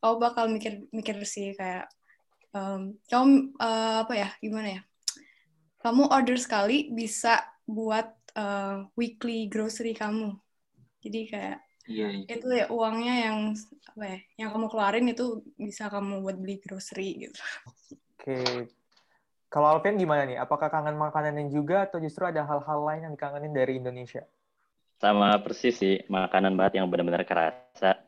kau 0.00 0.16
bakal 0.16 0.48
mikir-mikir 0.48 1.20
sih 1.28 1.52
kayak, 1.52 1.84
um, 2.56 2.96
kamu 3.12 3.52
uh, 3.60 4.08
apa 4.08 4.14
ya, 4.16 4.28
gimana 4.40 4.80
ya? 4.80 4.82
Kamu 5.84 6.08
order 6.08 6.40
sekali 6.40 6.88
bisa 6.88 7.44
buat 7.68 8.14
uh, 8.36 8.84
weekly 8.94 9.48
grocery 9.48 9.96
kamu. 9.96 10.36
Jadi 11.00 11.20
kayak 11.32 11.58
iya, 11.88 12.06
iya. 12.12 12.24
itu 12.28 12.46
ya 12.52 12.66
uangnya 12.68 13.14
yang 13.30 13.38
apa 13.96 14.04
ya, 14.04 14.18
yang 14.44 14.48
kamu 14.52 14.66
keluarin 14.68 15.06
itu 15.08 15.40
bisa 15.56 15.88
kamu 15.88 16.20
buat 16.20 16.36
beli 16.36 16.60
grocery 16.60 17.26
gitu. 17.26 17.40
Oke. 18.14 18.68
Kalau 19.46 19.72
Alvin 19.72 19.96
gimana 19.96 20.26
nih? 20.26 20.36
Apakah 20.36 20.68
kangen 20.68 20.98
makanan 20.98 21.38
yang 21.38 21.48
juga 21.48 21.86
atau 21.86 22.02
justru 22.02 22.26
ada 22.26 22.44
hal-hal 22.44 22.80
lain 22.82 23.08
yang 23.08 23.14
dikangenin 23.14 23.54
dari 23.54 23.78
Indonesia? 23.78 24.26
Sama 24.98 25.38
persis 25.40 25.76
sih, 25.76 25.96
makanan 26.10 26.58
banget 26.58 26.82
yang 26.82 26.90
benar-benar 26.90 27.22
kerasa. 27.24 28.02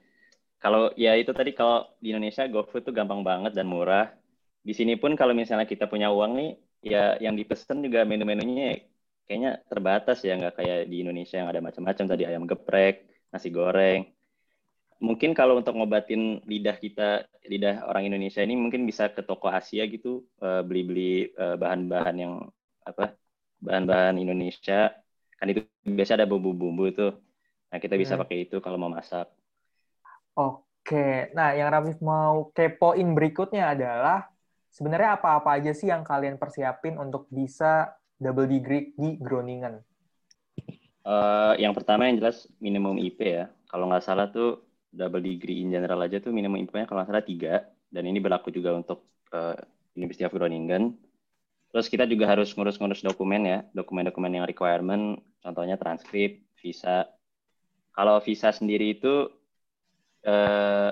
Kalau 0.59 0.91
ya 0.99 1.14
itu 1.14 1.31
tadi 1.31 1.55
kalau 1.55 1.87
di 2.03 2.11
Indonesia 2.11 2.43
GoFood 2.51 2.91
tuh 2.91 2.95
gampang 2.97 3.23
banget 3.23 3.55
dan 3.55 3.71
murah. 3.71 4.11
Di 4.59 4.75
sini 4.75 4.99
pun 4.99 5.14
kalau 5.14 5.33
misalnya 5.33 5.64
kita 5.64 5.87
punya 5.87 6.11
uang 6.11 6.35
nih, 6.35 6.51
ya 6.83 7.14
yang 7.23 7.38
dipesan 7.38 7.81
juga 7.87 8.03
menu-menunya 8.03 8.83
kayaknya 9.29 9.61
terbatas 9.69 10.25
ya 10.25 10.41
nggak 10.41 10.57
kayak 10.57 10.79
di 10.88 11.05
Indonesia 11.05 11.37
yang 11.37 11.53
ada 11.53 11.61
macam-macam 11.61 12.05
tadi 12.09 12.25
ayam 12.25 12.49
geprek 12.49 13.05
nasi 13.29 13.53
goreng. 13.53 14.09
Mungkin 14.99 15.31
kalau 15.37 15.61
untuk 15.61 15.77
ngobatin 15.77 16.43
lidah 16.49 16.75
kita 16.81 17.29
lidah 17.47 17.87
orang 17.87 18.09
Indonesia 18.09 18.43
ini 18.43 18.57
mungkin 18.57 18.88
bisa 18.88 19.12
ke 19.12 19.21
toko 19.23 19.53
Asia 19.53 19.85
gitu 19.87 20.27
eh, 20.43 20.64
beli-beli 20.64 21.31
uh, 21.38 21.55
bahan-bahan 21.55 22.17
yang 22.19 22.35
apa 22.83 23.14
bahan-bahan 23.62 24.17
Indonesia. 24.19 24.91
Kan 25.38 25.55
itu 25.55 25.62
biasa 25.85 26.19
ada 26.19 26.27
bumbu-bumbu 26.27 26.91
itu. 26.91 27.09
Nah 27.69 27.79
kita 27.79 27.95
bisa 27.95 28.17
hmm. 28.17 28.23
pakai 28.25 28.38
itu 28.49 28.57
kalau 28.59 28.81
mau 28.81 28.91
masak. 28.91 29.29
Oke. 30.35 31.31
Nah 31.37 31.53
yang 31.53 31.69
Rafif 31.69 32.01
mau 32.01 32.49
kepoin 32.51 33.12
berikutnya 33.12 33.77
adalah 33.77 34.27
sebenarnya 34.73 35.21
apa-apa 35.21 35.62
aja 35.62 35.71
sih 35.77 35.93
yang 35.93 36.03
kalian 36.03 36.41
persiapin 36.41 36.97
untuk 36.99 37.29
bisa 37.31 37.98
double 38.18 38.50
degree 38.50 38.92
di 38.98 39.16
Groningen? 39.16 39.81
Uh, 41.09 41.57
yang 41.57 41.72
pertama 41.72 42.04
yang 42.04 42.20
jelas 42.20 42.44
minimum 42.61 43.00
IP 43.00 43.22
ya. 43.24 43.48
Kalau 43.70 43.88
nggak 43.88 44.04
salah 44.04 44.28
tuh 44.28 44.68
double 44.92 45.24
degree 45.24 45.64
in 45.64 45.72
general 45.72 46.04
aja 46.04 46.20
tuh 46.20 46.35
minimum 46.35 46.61
IP-nya 46.61 46.85
kalau 46.85 47.00
nggak 47.00 47.11
salah 47.14 47.24
tiga. 47.24 47.64
Dan 47.88 48.04
ini 48.04 48.20
berlaku 48.20 48.52
juga 48.52 48.76
untuk 48.76 49.09
uh, 49.33 49.57
University 49.96 50.28
of 50.28 50.35
Groningen. 50.37 50.92
Terus 51.72 51.88
kita 51.88 52.04
juga 52.04 52.28
harus 52.28 52.52
ngurus-ngurus 52.52 53.04
dokumen 53.04 53.44
ya, 53.44 53.59
dokumen-dokumen 53.76 54.40
yang 54.40 54.44
requirement, 54.48 55.20
contohnya 55.40 55.76
transkrip, 55.76 56.40
visa. 56.61 57.09
Kalau 57.92 58.20
visa 58.24 58.52
sendiri 58.52 58.96
itu 58.96 59.28
uh, 60.24 60.90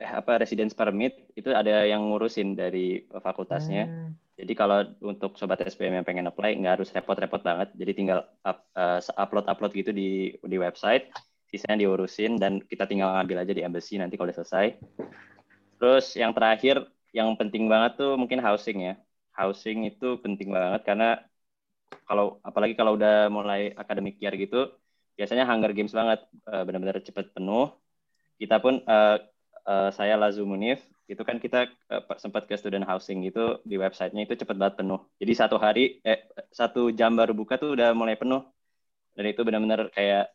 eh, 0.00 0.10
apa 0.10 0.40
residence 0.40 0.72
permit 0.72 1.28
itu 1.36 1.52
ada 1.52 1.84
yang 1.84 2.08
ngurusin 2.08 2.56
dari 2.56 3.04
fakultasnya. 3.12 3.84
Hmm. 3.86 4.12
Jadi 4.40 4.52
kalau 4.56 4.80
untuk 5.04 5.36
sobat 5.36 5.60
SPM 5.60 6.00
yang 6.00 6.06
pengen 6.08 6.24
apply 6.32 6.56
nggak 6.56 6.80
harus 6.80 6.88
repot-repot 6.96 7.44
banget. 7.44 7.68
Jadi 7.76 7.92
tinggal 7.92 8.24
up, 8.40 8.64
uh, 8.72 8.96
upload-upload 9.20 9.72
gitu 9.76 9.92
di 9.92 10.32
di 10.40 10.56
website, 10.56 11.12
sisanya 11.52 11.84
diurusin 11.84 12.40
dan 12.40 12.64
kita 12.64 12.88
tinggal 12.88 13.12
ngambil 13.20 13.44
aja 13.44 13.52
di 13.52 13.60
embassy 13.60 14.00
nanti 14.00 14.16
kalau 14.16 14.32
udah 14.32 14.38
selesai. 14.40 14.80
Terus 15.76 16.16
yang 16.16 16.32
terakhir 16.32 16.88
yang 17.12 17.36
penting 17.36 17.68
banget 17.68 18.00
tuh 18.00 18.16
mungkin 18.16 18.40
housing 18.40 18.80
ya. 18.80 18.94
Housing 19.36 19.84
itu 19.92 20.16
penting 20.24 20.48
banget 20.56 20.88
karena 20.88 21.20
kalau 22.08 22.40
apalagi 22.40 22.72
kalau 22.78 22.96
udah 22.96 23.28
mulai 23.28 23.76
academic 23.76 24.16
year 24.22 24.32
gitu, 24.40 24.72
biasanya 25.20 25.44
Hunger 25.44 25.76
Games 25.76 25.92
banget, 25.92 26.24
uh, 26.48 26.64
benar-benar 26.64 27.02
cepat 27.04 27.28
penuh. 27.36 27.76
Kita 28.40 28.56
pun 28.56 28.80
uh, 28.88 29.20
uh, 29.66 29.90
saya 29.92 30.14
Lazu 30.16 30.44
Munif 30.44 30.80
itu 31.10 31.22
kan 31.26 31.42
kita 31.42 31.66
uh, 31.90 32.02
sempat 32.22 32.46
ke 32.46 32.54
student 32.54 32.86
housing 32.86 33.26
itu 33.26 33.58
di 33.66 33.74
websitenya 33.74 34.30
itu 34.30 34.38
cepat 34.38 34.54
banget 34.54 34.74
penuh. 34.78 35.02
Jadi 35.18 35.32
satu 35.34 35.58
hari, 35.58 35.98
eh, 36.06 36.30
satu 36.54 36.94
jam 36.94 37.18
baru 37.18 37.34
buka 37.34 37.58
tuh 37.58 37.74
udah 37.74 37.90
mulai 37.90 38.14
penuh. 38.14 38.46
Dan 39.18 39.26
itu 39.26 39.42
benar-benar 39.42 39.90
kayak 39.90 40.30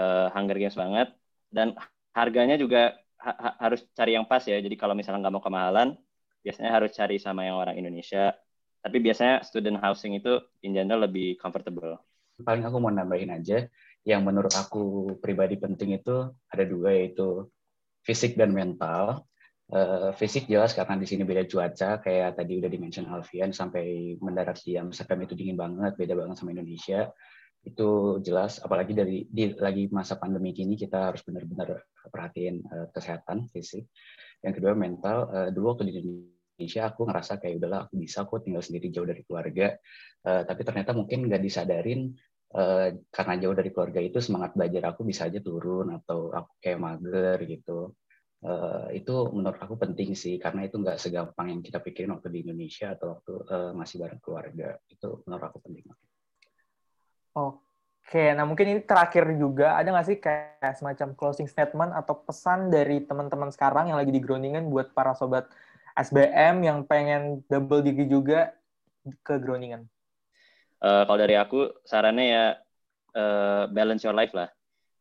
uh, 0.00 0.32
Hunger 0.32 0.56
Games 0.56 0.72
banget. 0.72 1.12
Dan 1.52 1.76
harganya 2.16 2.56
juga 2.56 2.96
ha 3.20 3.32
ha 3.36 3.50
harus 3.60 3.84
cari 3.92 4.16
yang 4.16 4.24
pas 4.24 4.40
ya. 4.40 4.56
Jadi 4.56 4.72
kalau 4.80 4.96
misalnya 4.96 5.28
nggak 5.28 5.34
mau 5.36 5.44
kemahalan, 5.44 6.00
biasanya 6.40 6.72
harus 6.72 6.90
cari 6.96 7.20
sama 7.20 7.44
yang 7.44 7.60
orang 7.60 7.76
Indonesia. 7.76 8.32
Tapi 8.80 8.98
biasanya 8.98 9.44
student 9.44 9.78
housing 9.78 10.16
itu 10.16 10.40
in 10.64 10.72
general 10.72 11.04
lebih 11.04 11.36
comfortable. 11.36 12.00
Paling 12.40 12.64
aku 12.64 12.80
mau 12.80 12.90
nambahin 12.90 13.30
aja, 13.36 13.68
yang 14.02 14.26
menurut 14.26 14.50
aku 14.56 15.14
pribadi 15.22 15.54
penting 15.54 15.94
itu 15.94 16.32
ada 16.50 16.64
dua 16.66 16.90
yaitu 16.90 17.46
fisik 18.02 18.34
dan 18.38 18.50
mental. 18.54 19.26
Uh, 19.72 20.12
fisik 20.20 20.52
jelas 20.52 20.76
karena 20.76 21.00
di 21.00 21.08
sini 21.08 21.24
beda 21.24 21.48
cuaca 21.48 21.96
kayak 22.04 22.36
tadi 22.36 22.60
udah 22.60 22.68
dimention 22.68 23.08
Alfian 23.08 23.56
sampai 23.56 24.20
mendarat 24.20 24.60
di 24.60 24.76
Amsterdam 24.76 25.24
itu 25.24 25.32
dingin 25.32 25.56
banget 25.56 25.96
beda 25.96 26.12
banget 26.12 26.36
sama 26.36 26.52
Indonesia. 26.52 27.08
Itu 27.64 28.20
jelas 28.20 28.60
apalagi 28.60 28.92
dari 28.92 29.24
di 29.24 29.56
lagi 29.56 29.88
masa 29.88 30.20
pandemi 30.20 30.52
gini 30.52 30.76
kita 30.76 31.08
harus 31.08 31.24
benar-benar 31.24 31.88
perhatiin 32.04 32.60
uh, 32.68 32.86
kesehatan 32.92 33.48
fisik. 33.48 33.88
Yang 34.44 34.60
kedua 34.60 34.76
mental. 34.76 35.18
Uh, 35.32 35.48
dulu 35.48 35.72
waktu 35.72 35.88
di 35.88 35.92
Indonesia 36.04 36.92
aku 36.92 37.08
ngerasa 37.08 37.40
kayak 37.40 37.62
udahlah 37.62 37.88
aku 37.88 37.96
bisa 37.96 38.28
kok 38.28 38.44
tinggal 38.44 38.60
sendiri 38.60 38.92
jauh 38.92 39.08
dari 39.08 39.24
keluarga. 39.24 39.72
Uh, 40.20 40.44
tapi 40.44 40.68
ternyata 40.68 40.92
mungkin 40.92 41.32
nggak 41.32 41.40
disadarin 41.40 42.12
uh, 42.54 42.88
karena 43.08 43.34
jauh 43.40 43.56
dari 43.56 43.70
keluarga 43.72 44.00
itu 44.00 44.18
semangat 44.20 44.56
belajar 44.56 44.92
aku 44.92 45.02
bisa 45.04 45.28
aja 45.28 45.40
turun 45.40 45.92
atau 45.96 46.32
aku 46.32 46.52
kayak 46.60 46.78
mager 46.80 47.38
gitu 47.48 47.96
uh, 48.44 48.86
itu 48.92 49.14
menurut 49.32 49.58
aku 49.58 49.78
penting 49.78 50.12
sih 50.12 50.36
karena 50.36 50.66
itu 50.66 50.76
nggak 50.78 50.98
segampang 50.98 51.50
yang 51.50 51.60
kita 51.64 51.78
pikirin 51.80 52.12
waktu 52.14 52.28
di 52.28 52.38
Indonesia 52.44 52.92
atau 52.92 53.18
waktu 53.18 53.32
uh, 53.48 53.72
masih 53.72 54.02
bareng 54.02 54.20
keluarga 54.20 54.76
itu 54.90 55.08
menurut 55.26 55.44
aku 55.48 55.58
penting. 55.64 55.86
Oke, 57.32 58.28
nah 58.36 58.44
mungkin 58.44 58.76
ini 58.76 58.80
terakhir 58.84 59.24
juga 59.40 59.78
ada 59.78 59.88
nggak 59.88 60.06
sih 60.06 60.18
kayak 60.20 60.76
semacam 60.76 61.16
closing 61.16 61.48
statement 61.48 61.96
atau 61.96 62.12
pesan 62.20 62.68
dari 62.68 63.00
teman-teman 63.00 63.48
sekarang 63.48 63.88
yang 63.88 63.96
lagi 63.96 64.12
di 64.12 64.20
Groningen 64.20 64.68
buat 64.68 64.92
para 64.92 65.16
sobat 65.16 65.48
SBM 65.96 66.60
yang 66.60 66.78
pengen 66.84 67.40
double 67.48 67.80
degree 67.80 68.08
juga 68.08 68.52
ke 69.24 69.40
Groningen? 69.40 69.88
Uh, 70.82 71.06
kalau 71.06 71.18
dari 71.22 71.38
aku 71.38 71.70
sarannya 71.86 72.26
ya 72.26 72.44
uh, 73.14 73.70
balance 73.70 74.02
your 74.02 74.18
life 74.18 74.34
lah. 74.34 74.50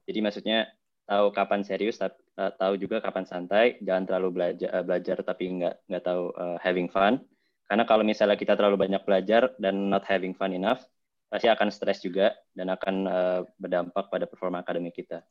Jadi 0.06 0.22
maksudnya 0.22 0.70
tahu 1.10 1.34
kapan 1.34 1.66
serius, 1.66 1.98
uh, 1.98 2.14
tahu 2.38 2.78
juga 2.78 3.02
kapan 3.02 3.26
santai, 3.26 3.82
jangan 3.82 4.06
terlalu 4.06 4.30
belajar 4.30 4.70
belajar 4.86 5.18
tapi 5.26 5.50
nggak 5.58 5.90
nggak 5.90 6.04
tahu 6.06 6.30
uh, 6.38 6.58
having 6.62 6.86
fun. 6.86 7.18
Karena 7.66 7.84
kalau 7.90 8.06
misalnya 8.06 8.38
kita 8.38 8.54
terlalu 8.54 8.78
banyak 8.78 9.02
belajar 9.02 9.58
dan 9.58 9.90
not 9.90 10.06
having 10.06 10.38
fun 10.38 10.54
enough, 10.54 10.86
pasti 11.32 11.50
akan 11.50 11.74
stres 11.74 12.04
juga 12.04 12.36
dan 12.54 12.70
akan 12.70 12.96
uh, 13.08 13.42
berdampak 13.58 14.12
pada 14.12 14.30
performa 14.30 14.62
akademik 14.62 14.94
kita. 14.94 15.26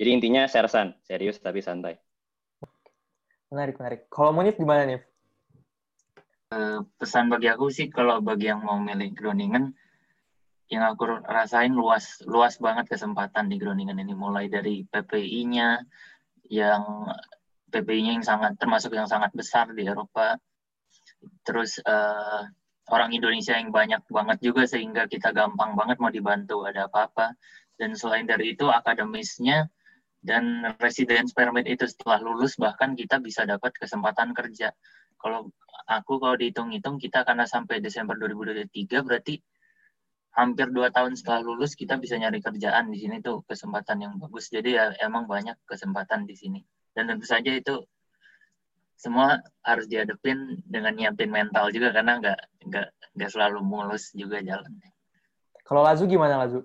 Jadi 0.00 0.10
intinya 0.10 0.48
sersan, 0.48 0.96
serius 1.04 1.36
tapi 1.42 1.60
santai. 1.60 1.98
Menarik, 3.52 3.76
menarik. 3.78 4.00
Kalau 4.10 4.32
Munif 4.32 4.56
gimana 4.56 4.86
nih? 4.86 5.02
Uh, 6.52 6.84
pesan 7.00 7.32
bagi 7.32 7.48
aku 7.48 7.72
sih 7.72 7.88
kalau 7.88 8.20
bagi 8.20 8.52
yang 8.52 8.62
mau 8.62 8.76
milih 8.76 9.16
Groningen, 9.16 9.72
yang 10.72 10.84
aku 10.88 11.20
rasain 11.24 11.72
luas 11.72 12.20
luas 12.24 12.56
banget 12.60 12.88
kesempatan 12.88 13.48
di 13.48 13.56
Groningen 13.56 13.96
ini. 14.00 14.12
Mulai 14.16 14.48
dari 14.48 14.84
PPI-nya 14.84 15.80
yang 16.52 16.82
PPI-nya 17.72 18.12
yang 18.20 18.26
sangat 18.26 18.52
termasuk 18.60 18.92
yang 18.94 19.08
sangat 19.08 19.32
besar 19.32 19.72
di 19.72 19.84
Eropa. 19.84 20.36
Terus 21.44 21.80
uh, 21.84 22.44
orang 22.92 23.10
Indonesia 23.16 23.56
yang 23.56 23.72
banyak 23.72 24.04
banget 24.08 24.38
juga 24.44 24.68
sehingga 24.68 25.08
kita 25.08 25.32
gampang 25.32 25.74
banget 25.74 25.96
mau 26.00 26.12
dibantu 26.12 26.68
ada 26.68 26.86
apa-apa. 26.86 27.32
Dan 27.74 27.98
selain 27.98 28.28
dari 28.28 28.54
itu 28.54 28.70
akademisnya 28.70 29.66
dan 30.24 30.64
residence 30.80 31.36
permit 31.36 31.68
itu 31.68 31.84
setelah 31.84 32.22
lulus 32.24 32.56
bahkan 32.56 32.96
kita 32.96 33.20
bisa 33.20 33.44
dapat 33.44 33.76
kesempatan 33.76 34.32
kerja. 34.32 34.72
Kalau 35.20 35.52
aku 35.84 36.20
kalau 36.20 36.36
dihitung-hitung 36.36 36.96
kita 36.96 37.22
karena 37.24 37.44
sampai 37.44 37.80
Desember 37.80 38.16
2023 38.16 39.04
berarti 39.04 39.40
hampir 40.34 40.66
dua 40.74 40.90
tahun 40.90 41.14
setelah 41.14 41.46
lulus 41.46 41.78
kita 41.78 41.94
bisa 42.00 42.18
nyari 42.18 42.42
kerjaan 42.42 42.90
di 42.90 42.98
sini 42.98 43.22
tuh 43.22 43.46
kesempatan 43.46 44.02
yang 44.02 44.14
bagus 44.18 44.50
jadi 44.50 44.70
ya 44.74 44.84
emang 45.06 45.30
banyak 45.30 45.54
kesempatan 45.62 46.26
di 46.26 46.34
sini 46.34 46.60
dan 46.94 47.06
tentu 47.06 47.22
saja 47.22 47.54
itu 47.54 47.86
semua 48.94 49.42
harus 49.66 49.90
dihadapin 49.90 50.62
dengan 50.64 50.94
nyiapin 50.94 51.28
mental 51.28 51.68
juga 51.74 51.90
karena 51.90 52.22
nggak 52.22 52.40
nggak 52.70 52.88
nggak 53.18 53.30
selalu 53.30 53.60
mulus 53.60 54.14
juga 54.14 54.40
jalan. 54.40 54.70
Kalau 55.66 55.82
Lazu 55.82 56.06
gimana 56.06 56.40
Lazu? 56.40 56.62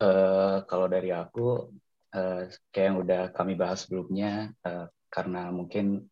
Uh, 0.00 0.64
kalau 0.64 0.88
dari 0.88 1.12
aku 1.12 1.68
uh, 2.16 2.42
kayak 2.72 2.86
yang 2.88 2.98
udah 3.04 3.22
kami 3.36 3.52
bahas 3.58 3.84
sebelumnya 3.84 4.56
uh, 4.64 4.88
karena 5.12 5.52
mungkin 5.52 6.08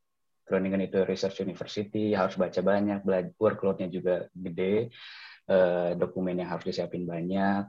Groningen 0.49 0.81
itu 0.81 1.05
research 1.05 1.45
university 1.45 2.17
harus 2.17 2.41
baca 2.41 2.59
banyak, 2.65 3.05
workloadnya 3.37 3.93
juga 3.93 4.27
gede 4.33 4.89
uh, 5.53 5.93
dokumen 5.95 6.41
yang 6.41 6.49
harus 6.49 6.73
disiapin 6.73 7.05
banyak. 7.05 7.69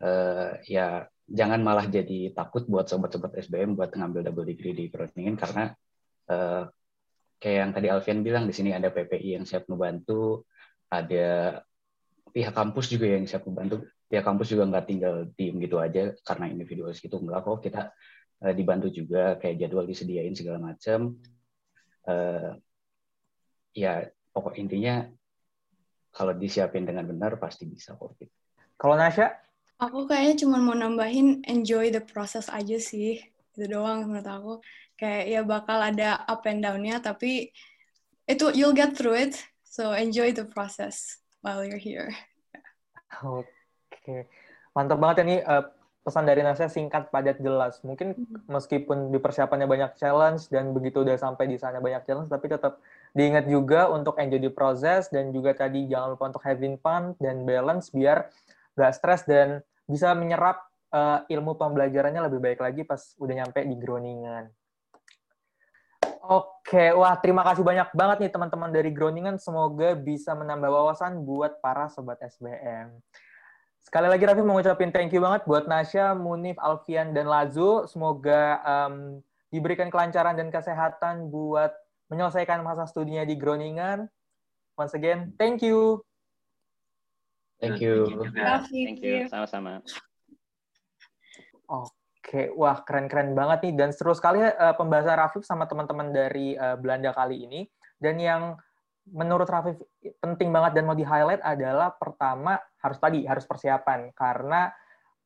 Uh, 0.00 0.58
ya 0.64 1.06
jangan 1.24 1.60
malah 1.64 1.88
jadi 1.88 2.32
takut 2.36 2.68
buat 2.68 2.84
sobat-sobat 2.84 3.32
SBM 3.40 3.76
buat 3.78 3.92
ngambil 3.96 4.28
double 4.28 4.44
degree 4.44 4.76
di 4.76 4.84
Groningen 4.92 5.40
karena 5.40 5.72
uh, 6.28 6.68
kayak 7.40 7.58
yang 7.60 7.72
tadi 7.72 7.86
Alfian 7.88 8.20
bilang 8.20 8.44
di 8.48 8.54
sini 8.56 8.72
ada 8.72 8.92
PPI 8.92 9.40
yang 9.40 9.44
siap 9.44 9.68
membantu, 9.68 10.48
ada 10.88 11.60
pihak 12.32 12.52
kampus 12.56 12.92
juga 12.92 13.12
yang 13.12 13.24
siap 13.28 13.44
membantu. 13.48 13.88
Pihak 14.04 14.24
kampus 14.24 14.52
juga 14.52 14.68
nggak 14.68 14.84
tinggal 14.84 15.14
diem 15.32 15.56
gitu 15.64 15.80
aja 15.80 16.12
karena 16.24 16.44
individualis 16.52 17.00
gitu 17.00 17.16
enggak 17.20 17.40
kok 17.44 17.60
kita 17.64 17.82
uh, 18.44 18.52
dibantu 18.52 18.92
juga 18.92 19.40
kayak 19.40 19.64
jadwal 19.64 19.88
disediain 19.88 20.36
segala 20.36 20.60
macam. 20.60 21.16
Uh, 22.04 22.56
ya 23.72 24.06
pokok 24.30 24.60
intinya 24.60 25.08
kalau 26.14 26.30
disiapin 26.36 26.86
dengan 26.86 27.08
benar 27.08 27.36
pasti 27.42 27.66
bisa 27.66 27.98
kok. 27.98 28.14
Gitu. 28.20 28.30
Kalau 28.78 28.94
Nasya? 28.94 29.34
Aku 29.82 30.06
kayaknya 30.06 30.46
cuma 30.46 30.62
mau 30.62 30.78
nambahin 30.78 31.42
enjoy 31.50 31.90
the 31.90 32.02
process 32.02 32.46
aja 32.46 32.78
sih. 32.78 33.18
Itu 33.54 33.66
doang 33.66 34.06
menurut 34.06 34.28
aku. 34.28 34.52
Kayak 34.94 35.24
ya 35.26 35.40
bakal 35.42 35.78
ada 35.82 36.22
up 36.30 36.46
and 36.46 36.62
down-nya, 36.62 37.02
tapi 37.02 37.50
itu 38.30 38.46
you'll 38.54 38.76
get 38.76 38.94
through 38.94 39.18
it. 39.18 39.34
So 39.66 39.90
enjoy 39.90 40.30
the 40.30 40.46
process 40.46 41.18
while 41.42 41.66
you're 41.66 41.82
here. 41.82 42.14
Oke. 43.26 43.50
Okay. 43.90 44.30
Mantap 44.74 44.98
banget 45.02 45.16
ya 45.22 45.24
nih 45.26 45.40
uh, 45.42 45.64
pesan 46.04 46.28
dari 46.28 46.44
Nasya 46.44 46.68
singkat, 46.68 47.08
padat, 47.08 47.40
jelas. 47.40 47.80
Mungkin 47.80 48.12
meskipun 48.44 49.08
di 49.08 49.16
persiapannya 49.16 49.64
banyak 49.64 49.96
challenge 49.96 50.52
dan 50.52 50.76
begitu 50.76 51.00
udah 51.00 51.16
sampai 51.16 51.48
di 51.48 51.56
sana 51.56 51.80
banyak 51.80 52.04
challenge, 52.04 52.28
tapi 52.28 52.52
tetap 52.52 52.78
diingat 53.16 53.48
juga 53.48 53.88
untuk 53.88 54.20
enjoy 54.20 54.36
the 54.36 54.52
process 54.52 55.08
dan 55.08 55.32
juga 55.32 55.56
tadi 55.56 55.88
jangan 55.88 56.12
lupa 56.12 56.28
untuk 56.28 56.44
having 56.44 56.76
fun 56.76 57.16
dan 57.16 57.48
balance 57.48 57.88
biar 57.88 58.28
nggak 58.76 58.92
stres 58.92 59.24
dan 59.24 59.64
bisa 59.88 60.12
menyerap 60.12 60.60
uh, 60.92 61.24
ilmu 61.24 61.56
pembelajarannya 61.56 62.28
lebih 62.28 62.40
baik 62.44 62.60
lagi 62.60 62.82
pas 62.84 63.16
udah 63.16 63.34
nyampe 63.40 63.64
di 63.64 63.76
Groningen. 63.80 64.52
Oke, 66.24 66.88
wah 66.96 67.16
terima 67.20 67.44
kasih 67.44 67.60
banyak 67.60 67.92
banget 67.92 68.16
nih 68.24 68.32
teman-teman 68.32 68.72
dari 68.72 68.92
Groningen. 68.92 69.36
Semoga 69.36 69.92
bisa 69.92 70.32
menambah 70.32 70.68
wawasan 70.68 71.20
buat 71.20 71.60
para 71.64 71.88
sobat 71.92 72.20
SBM. 72.20 72.92
Sekali 73.84 74.08
lagi 74.08 74.24
Raffi 74.24 74.40
mau 74.40 74.56
ngucapin 74.56 74.88
thank 74.90 75.12
you 75.12 75.20
banget 75.20 75.44
buat 75.44 75.68
Nasya, 75.68 76.16
Munif, 76.16 76.56
Alfian, 76.56 77.12
dan 77.12 77.28
Lazu. 77.28 77.84
Semoga 77.84 78.58
um, 78.64 79.20
diberikan 79.52 79.92
kelancaran 79.92 80.34
dan 80.34 80.48
kesehatan 80.48 81.28
buat 81.28 81.70
menyelesaikan 82.08 82.64
masa 82.64 82.88
studinya 82.88 83.22
di 83.28 83.36
Groningen. 83.36 84.08
Once 84.74 84.96
again, 84.96 85.36
thank 85.36 85.60
you. 85.60 86.00
Thank 87.62 87.78
you. 87.78 88.08
Thank 88.72 89.00
you. 89.04 89.30
Sama-sama. 89.30 89.84
Oke, 91.70 92.50
wah 92.56 92.82
keren-keren 92.82 93.36
banget 93.36 93.68
nih 93.68 93.74
dan 93.78 93.90
seru 93.94 94.16
sekali 94.16 94.42
uh, 94.42 94.74
pembahasan 94.74 95.16
Rafif 95.16 95.44
sama 95.46 95.68
teman-teman 95.70 96.10
dari 96.10 96.56
uh, 96.58 96.74
Belanda 96.80 97.14
kali 97.14 97.46
ini. 97.46 97.68
Dan 98.00 98.18
yang 98.18 98.58
menurut 99.10 99.48
Rafif 99.48 99.76
penting 100.20 100.48
banget 100.48 100.80
dan 100.80 100.88
mau 100.88 100.96
di-highlight 100.96 101.44
adalah 101.44 101.92
pertama 101.92 102.56
harus 102.80 102.98
tadi 103.00 103.28
harus 103.28 103.44
persiapan. 103.44 104.12
Karena 104.16 104.72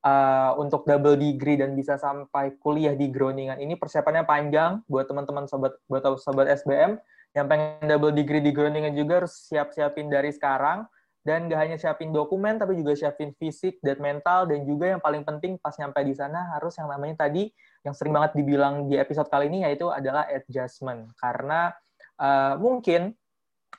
uh, 0.02 0.58
untuk 0.58 0.82
double 0.86 1.14
degree 1.14 1.58
dan 1.58 1.78
bisa 1.78 1.94
sampai 1.98 2.58
kuliah 2.58 2.98
di 2.98 3.10
Groningen 3.10 3.58
ini 3.62 3.78
persiapannya 3.78 4.26
panjang 4.26 4.82
buat 4.90 5.06
teman-teman 5.06 5.46
sobat 5.46 5.78
buat 5.86 6.02
sobat 6.18 6.50
SBM 6.50 6.98
yang 7.36 7.46
pengen 7.46 7.86
double 7.86 8.14
degree 8.14 8.42
di 8.42 8.50
Groningen 8.50 8.94
juga 8.98 9.24
harus 9.24 9.46
siap-siapin 9.46 10.10
dari 10.10 10.34
sekarang. 10.34 10.86
Dan 11.18 11.44
gak 11.44 11.60
hanya 11.60 11.76
siapin 11.76 12.08
dokumen 12.08 12.56
tapi 12.56 12.72
juga 12.72 12.96
siapin 12.96 13.36
fisik 13.36 13.76
dan 13.84 14.00
mental. 14.00 14.48
Dan 14.48 14.64
juga 14.64 14.96
yang 14.96 15.02
paling 15.02 15.28
penting 15.28 15.60
pas 15.60 15.76
nyampe 15.76 16.00
di 16.00 16.16
sana 16.16 16.56
harus 16.56 16.72
yang 16.80 16.88
namanya 16.88 17.28
tadi 17.28 17.52
yang 17.84 17.92
sering 17.92 18.16
banget 18.16 18.32
dibilang 18.32 18.88
di 18.88 18.96
episode 18.96 19.28
kali 19.28 19.52
ini 19.52 19.60
yaitu 19.68 19.92
adalah 19.92 20.24
adjustment. 20.24 21.12
Karena 21.20 21.68
uh, 22.16 22.56
mungkin 22.56 23.12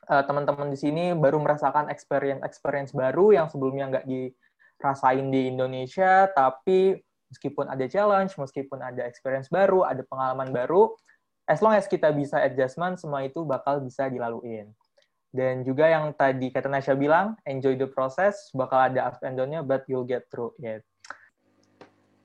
teman-teman 0.10 0.74
di 0.74 0.78
sini 0.82 1.14
baru 1.14 1.38
merasakan 1.38 1.94
experience 1.94 2.42
experience 2.42 2.92
baru 2.98 3.30
yang 3.30 3.46
sebelumnya 3.46 3.86
nggak 3.94 4.06
dirasain 4.10 5.30
di 5.30 5.54
Indonesia 5.54 6.26
tapi 6.34 6.98
Meskipun 7.30 7.70
ada 7.70 7.86
challenge, 7.86 8.34
meskipun 8.42 8.82
ada 8.82 9.06
experience 9.06 9.54
baru, 9.54 9.86
ada 9.86 10.02
pengalaman 10.02 10.50
baru, 10.50 10.98
as 11.46 11.62
long 11.62 11.78
as 11.78 11.86
kita 11.86 12.10
bisa 12.10 12.42
adjustment, 12.42 12.98
semua 12.98 13.22
itu 13.22 13.46
bakal 13.46 13.86
bisa 13.86 14.10
dilaluin. 14.10 14.74
Dan 15.30 15.62
juga 15.62 15.86
yang 15.86 16.10
tadi 16.18 16.50
kata 16.50 16.66
Nasya 16.66 16.98
bilang, 16.98 17.38
enjoy 17.46 17.78
the 17.78 17.86
process, 17.86 18.50
bakal 18.50 18.82
ada 18.82 19.14
ups 19.14 19.22
and 19.22 19.38
down-nya, 19.38 19.62
but 19.62 19.86
you'll 19.86 20.10
get 20.10 20.26
through 20.34 20.58
it. 20.58 20.82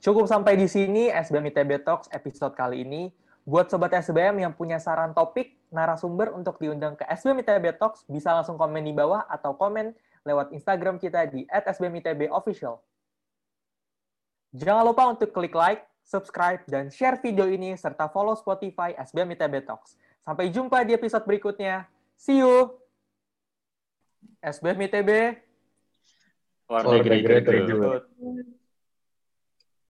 Cukup 0.01 0.25
sampai 0.25 0.57
di 0.57 0.65
sini 0.65 1.13
SBM 1.13 1.53
ITB 1.53 1.85
Talks 1.85 2.09
episode 2.09 2.57
kali 2.57 2.85
ini. 2.85 3.13
Buat 3.45 3.69
Sobat 3.69 3.93
SBM 3.93 4.41
yang 4.41 4.57
punya 4.57 4.81
saran 4.81 5.13
topik, 5.13 5.53
narasumber 5.69 6.33
untuk 6.33 6.57
diundang 6.57 6.97
ke 6.97 7.05
SBM 7.05 7.45
ITB 7.45 7.77
Talks, 7.77 8.09
bisa 8.09 8.33
langsung 8.33 8.57
komen 8.57 8.81
di 8.81 8.97
bawah 8.97 9.29
atau 9.29 9.53
komen 9.53 9.93
lewat 10.25 10.57
Instagram 10.57 10.97
kita 10.97 11.29
di 11.29 11.45
@sbmitbofficial. 11.53 12.81
Jangan 14.57 14.85
lupa 14.89 15.13
untuk 15.13 15.29
klik 15.29 15.53
like, 15.53 15.85
subscribe, 16.01 16.65
dan 16.65 16.89
share 16.89 17.21
video 17.21 17.45
ini, 17.45 17.77
serta 17.77 18.09
follow 18.09 18.33
Spotify 18.33 18.97
SBM 18.97 19.37
ITB 19.37 19.69
Talks. 19.69 20.01
Sampai 20.25 20.49
jumpa 20.49 20.81
di 20.89 20.97
episode 20.97 21.29
berikutnya. 21.29 21.85
See 22.17 22.41
you! 22.41 22.81
SBM 24.41 24.89
ITB 24.89 25.11
For 26.65 26.81
the 26.81 27.05
greater 27.05 27.45
good. 27.45 27.69
good. 27.69 28.64